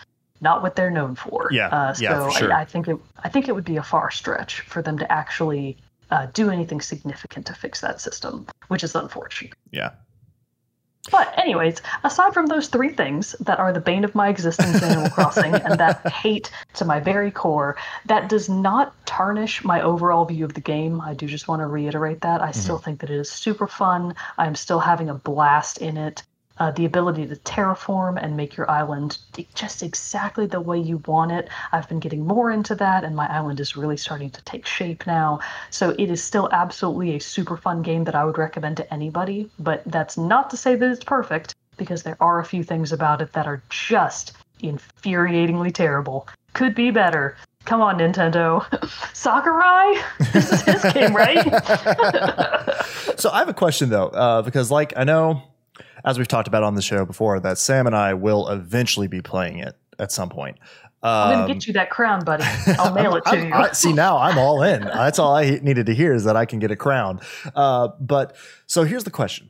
[0.46, 1.50] not what they're known for.
[1.52, 2.54] Yeah, Uh, so yeah, for sure.
[2.54, 5.12] I, I think it I think it would be a far stretch for them to
[5.12, 5.78] actually
[6.12, 9.54] uh, do anything significant to fix that system, which is unfortunate.
[9.72, 9.92] Yeah.
[11.12, 14.90] But anyways, aside from those three things that are the bane of my existence in
[14.90, 17.78] Animal Crossing and that hate to my very core,
[18.08, 21.00] that does not tarnish my overall view of the game.
[21.02, 22.42] I do just want to reiterate that.
[22.42, 24.16] I still think that it is super fun.
[24.38, 26.24] I'm still having a blast in it.
[26.58, 29.18] Uh, the ability to terraform and make your island
[29.56, 31.50] just exactly the way you want it.
[31.74, 35.06] I've been getting more into that, and my island is really starting to take shape
[35.06, 35.40] now.
[35.70, 39.50] So it is still absolutely a super fun game that I would recommend to anybody.
[39.60, 43.22] But that's not to say that it's perfect, because there are a few things about
[43.22, 46.28] it that are just infuriatingly terrible.
[46.54, 47.36] Could be better.
[47.66, 48.64] Come on, Nintendo.
[49.14, 50.02] Sakurai?
[50.34, 51.46] This is his game, right?
[53.18, 55.42] So I have a question though, uh, because like I know,
[56.04, 59.22] as we've talked about on the show before, that Sam and I will eventually be
[59.22, 60.58] playing it at some point.
[61.04, 62.44] I'm Um, going to get you that crown, buddy.
[62.80, 63.54] I'll mail it to I'm- you.
[63.54, 64.82] I- see now I'm all in.
[64.82, 67.20] That's all I needed to hear is that I can get a crown.
[67.56, 69.50] Uh, but so here's the question: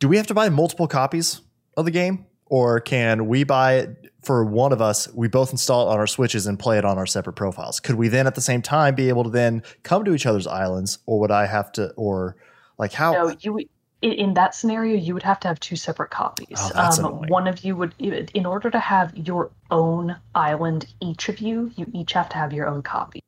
[0.00, 1.40] Do we have to buy multiple copies
[1.76, 5.08] of the game, or can we buy it for one of us?
[5.14, 7.78] We both install it on our switches and play it on our separate profiles.
[7.80, 10.46] Could we then at the same time be able to then come to each other's
[10.48, 12.36] islands, or would I have to, or
[12.78, 13.12] like how?
[13.12, 13.68] No, you would-
[14.02, 16.58] in, that scenario, you would have to have two separate copies.
[16.74, 21.38] Oh, um, one of you would, in order to have your own island, each of
[21.38, 23.22] you, you each have to have your own copy.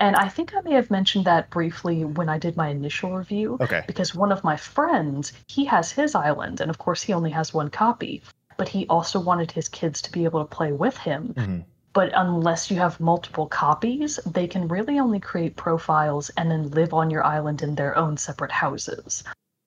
[0.00, 3.58] And I think I may have mentioned that briefly when I did my initial review.
[3.60, 3.84] Okay.
[3.86, 7.54] Because one of my friends, he has his island, and of course, he only has
[7.54, 8.22] one copy.
[8.56, 11.34] But he also wanted his kids to be able to play with him.
[11.36, 11.64] Mhm.
[11.92, 16.92] But unless you have multiple copies, they can really only create profiles and then live
[16.92, 19.22] on your island in their own separate houses.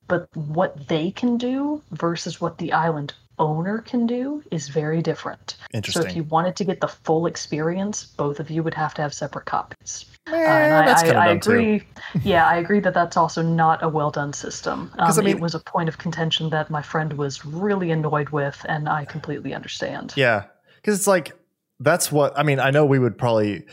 [0.07, 5.57] But what they can do versus what the island owner can do is very different.
[5.73, 6.01] Interesting.
[6.03, 9.01] So if you wanted to get the full experience, both of you would have to
[9.03, 10.05] have separate copies.
[10.27, 11.51] Uh, Eh, and that's I, kinda I, I too.
[11.51, 11.83] agree.
[12.23, 14.91] yeah, I agree that that's also not a well done system.
[14.97, 17.91] Um, 'Cause, I mean- it was a point of contention that my friend was really
[17.91, 20.13] annoyed with, and I completely understand.
[20.17, 20.45] Yeah,
[20.77, 21.33] because it's like
[21.79, 22.59] that's what I mean.
[22.59, 23.65] I know we would probably.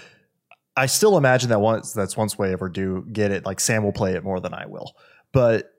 [0.77, 3.93] I still imagine that once that's once we ever do get it, like Sam will
[3.93, 4.93] play it more than I will,
[5.33, 5.71] but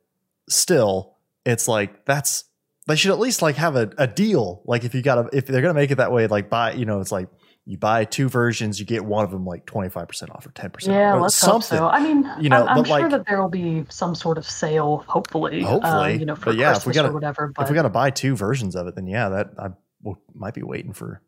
[0.49, 1.15] still,
[1.45, 2.43] it's like that's
[2.87, 4.61] they should at least like have a, a deal.
[4.65, 6.99] Like if you got if they're gonna make it that way, like buy you know
[7.01, 7.27] it's like
[7.67, 10.51] you buy two versions, you get one of them like twenty five percent off or
[10.51, 10.93] ten percent.
[10.95, 11.79] Yeah, or let's something.
[11.79, 11.97] hope so.
[11.97, 14.45] I mean, you know, I'm, I'm sure like- that there will be some sort of
[14.47, 15.63] sale, hopefully.
[15.63, 16.17] uh, Hopefully.
[16.17, 17.51] you know, for But yeah, if we gotta- or whatever.
[17.55, 19.69] But If we got to buy two versions of it, then yeah, that I
[20.03, 21.21] will, might be waiting for.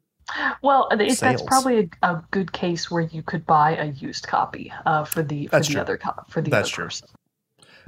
[0.61, 4.72] well, it, that's probably a, a good case where you could buy a used copy
[4.86, 5.82] uh, for the for That's the true.
[5.82, 6.86] other co- for the That's other true.
[6.86, 7.07] person.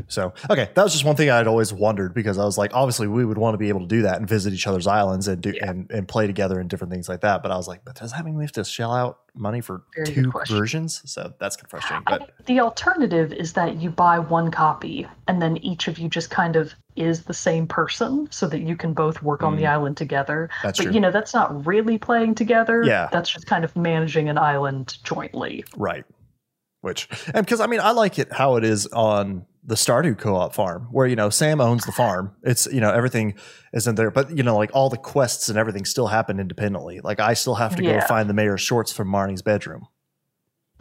[0.07, 3.07] So okay, that was just one thing I'd always wondered because I was like, obviously
[3.07, 5.41] we would want to be able to do that and visit each other's islands and
[5.41, 5.69] do Yeah.
[5.69, 7.41] and, and play together and different things like that.
[7.43, 9.83] But I was like, but does that mean we have to shell out money for
[9.95, 11.01] Very two versions?
[11.05, 12.03] So that's kind of frustrating.
[12.05, 16.29] But the alternative is that you buy one copy and then each of you just
[16.29, 19.69] kind of is the same person so that you can both work on the mm.
[19.71, 20.49] island together.
[20.63, 20.93] that's but true.
[20.93, 22.83] you know, that's not really playing together.
[22.83, 23.07] Yeah.
[23.11, 25.63] That's just kind of managing an island jointly.
[25.77, 26.05] right.
[26.81, 30.53] Which and because I mean I like it how it is on the Stardew co-op
[30.55, 32.35] farm where you know Sam owns the farm.
[32.43, 33.35] It's you know everything
[33.73, 37.01] is in there, but you know like all the quests and everything still happen independently.
[37.01, 39.87] Like I still have to go find the mayor's shorts from Marnie's bedroom.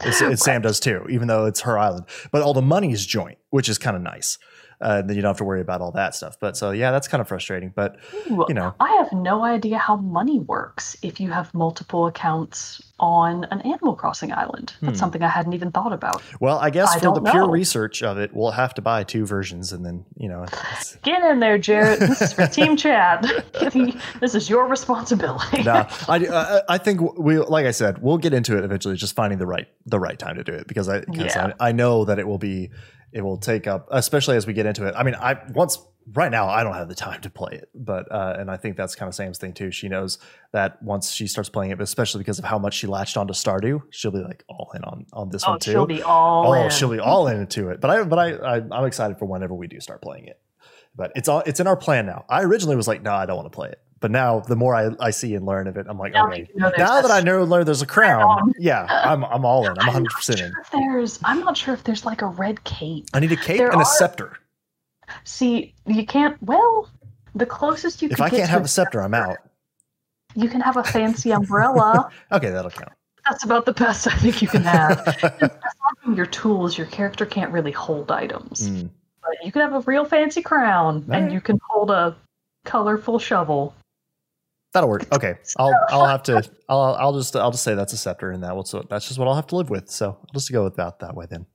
[0.01, 2.05] It's, it's Sam does too, even though it's her island.
[2.31, 4.37] But all the money is joint, which is kind of nice.
[4.81, 6.37] Uh, then you don't have to worry about all that stuff.
[6.39, 7.73] But so yeah, that's kind of frustrating.
[7.75, 7.97] But
[8.31, 12.81] Ooh, you know, I have no idea how money works if you have multiple accounts
[12.99, 14.73] on an Animal Crossing island.
[14.81, 14.99] That's Hmm.
[14.99, 16.21] something I hadn't even thought about.
[16.39, 19.25] well, I guess I for the pure research of it, we'll have to buy two
[19.25, 21.99] versions, and then you know, it's, Get in there, Jarrett.
[22.09, 23.25] This is for Team Chad.
[24.21, 25.63] this is your responsibility.
[25.63, 28.95] nah, I, I I think we like I said, we'll get into it eventually.
[28.95, 31.53] Just finding the right the right time to do it because I because Yeah.
[31.59, 32.69] I, I know that it will be
[33.11, 34.93] it will take up, especially as we get into it.
[34.95, 35.79] I mean, I once
[36.13, 38.77] right now I don't have the time to play it, but uh, and I think
[38.77, 39.71] that's kind of Sam's thing too.
[39.71, 40.17] She knows
[40.51, 43.81] that once she starts playing it, especially because of how much she latched onto Stardew,
[43.91, 45.71] she'll be like all in on on this oh, one too.
[45.71, 46.69] she'll be all oh, in.
[46.69, 47.81] she'll be all into it.
[47.81, 50.39] But I but I, I I'm excited for whenever we do start playing it.
[50.95, 52.25] But it's all it's in our plan now.
[52.29, 53.81] I originally was like, no, I don't want to play it.
[54.01, 56.33] But now the more I, I see and learn of it, I'm like, Now that
[56.33, 56.49] okay.
[56.53, 59.71] you know Now that I know learn there's a crown, yeah, I'm I'm all in.
[59.71, 60.53] I'm I'm 100 not percent sure in.
[60.61, 61.19] if there's.
[61.23, 63.07] I'm not sure if there's like a red cape.
[63.13, 64.37] I need a cape There and a scepter.
[65.23, 66.41] See, you can't.
[66.41, 66.89] Well,
[67.35, 69.37] the closest you can If I can't have a scepter, I'm out.
[70.35, 72.09] you can have a fancy umbrella.
[72.31, 72.93] Okay, that'll count.
[73.29, 75.51] That's about the best I think you can have.
[76.15, 78.69] Your tools, your character can't really hold items.
[78.69, 78.89] Mm.
[79.21, 82.15] But you can have a real fancy crown, and you can hold a
[82.65, 83.75] colorful shovel.
[84.73, 85.11] That'll work.
[85.11, 88.43] Okay, I'll I'll have to I'll I'll just I'll just say that's a scepter, and
[88.43, 89.89] that will so that's just what I'll have to live with.
[89.89, 91.47] So I'll just go with that that way then.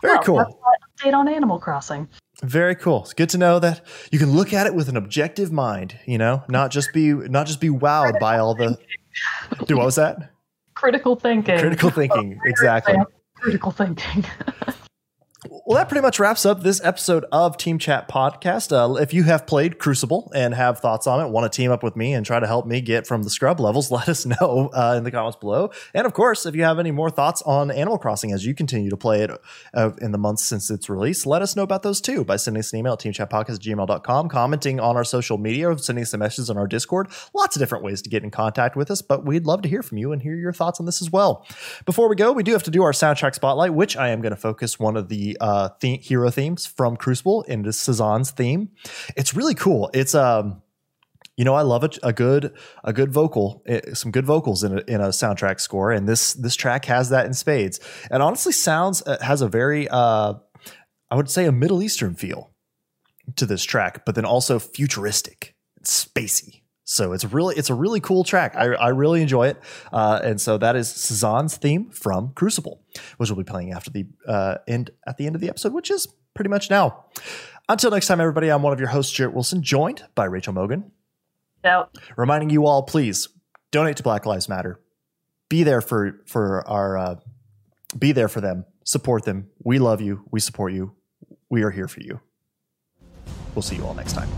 [0.00, 0.60] Very Well, cool.
[0.98, 2.08] Update on Animal Crossing.
[2.42, 3.02] Very cool.
[3.02, 5.98] It's good to know that you can look at it with an objective mind.
[6.06, 8.78] You know, not just be not just be wowed by all the.
[9.66, 10.30] Do what was that?
[10.74, 11.58] Critical thinking.
[11.58, 12.40] Critical thinking.
[12.46, 12.96] Exactly.
[13.36, 14.24] Critical thinking.
[15.70, 18.72] Well, that pretty much wraps up this episode of Team Chat Podcast.
[18.72, 21.84] Uh, if you have played Crucible and have thoughts on it, want to team up
[21.84, 24.70] with me and try to help me get from the scrub levels, let us know
[24.74, 25.70] uh, in the comments below.
[25.94, 28.90] And of course, if you have any more thoughts on Animal Crossing as you continue
[28.90, 29.30] to play it
[29.72, 32.58] uh, in the months since its release, let us know about those too by sending
[32.58, 36.58] us an email at teamchatpodcast@gmail.com, commenting on our social media, sending us a message on
[36.58, 37.06] our Discord.
[37.32, 39.84] Lots of different ways to get in contact with us, but we'd love to hear
[39.84, 41.46] from you and hear your thoughts on this as well.
[41.86, 44.34] Before we go, we do have to do our soundtrack spotlight, which I am going
[44.34, 48.70] to focus one of the uh, the- hero themes from Crucible into Sazan's theme.
[49.16, 49.90] It's really cool.
[49.92, 50.62] It's um,
[51.36, 52.54] you know, I love a, a good
[52.84, 56.34] a good vocal, eh, some good vocals in a, in a soundtrack score, and this
[56.34, 57.80] this track has that in spades.
[58.10, 60.34] And honestly, sounds uh, has a very uh,
[61.10, 62.50] I would say a Middle Eastern feel
[63.36, 66.59] to this track, but then also futuristic, spacey.
[66.90, 68.56] So it's really it's a really cool track.
[68.56, 69.62] I, I really enjoy it,
[69.92, 72.82] uh, and so that is Sazan's theme from Crucible,
[73.16, 75.88] which we'll be playing after the uh, end at the end of the episode, which
[75.88, 77.04] is pretty much now.
[77.68, 78.48] Until next time, everybody.
[78.48, 80.90] I'm one of your hosts, Jarrett Wilson, joined by Rachel Mogan,
[81.62, 81.96] Out.
[82.16, 83.28] reminding you all, please
[83.70, 84.80] donate to Black Lives Matter.
[85.48, 87.14] Be there for for our uh,
[87.96, 88.64] be there for them.
[88.82, 89.48] Support them.
[89.62, 90.24] We love you.
[90.32, 90.96] We support you.
[91.48, 92.18] We are here for you.
[93.54, 94.28] We'll see you all next time.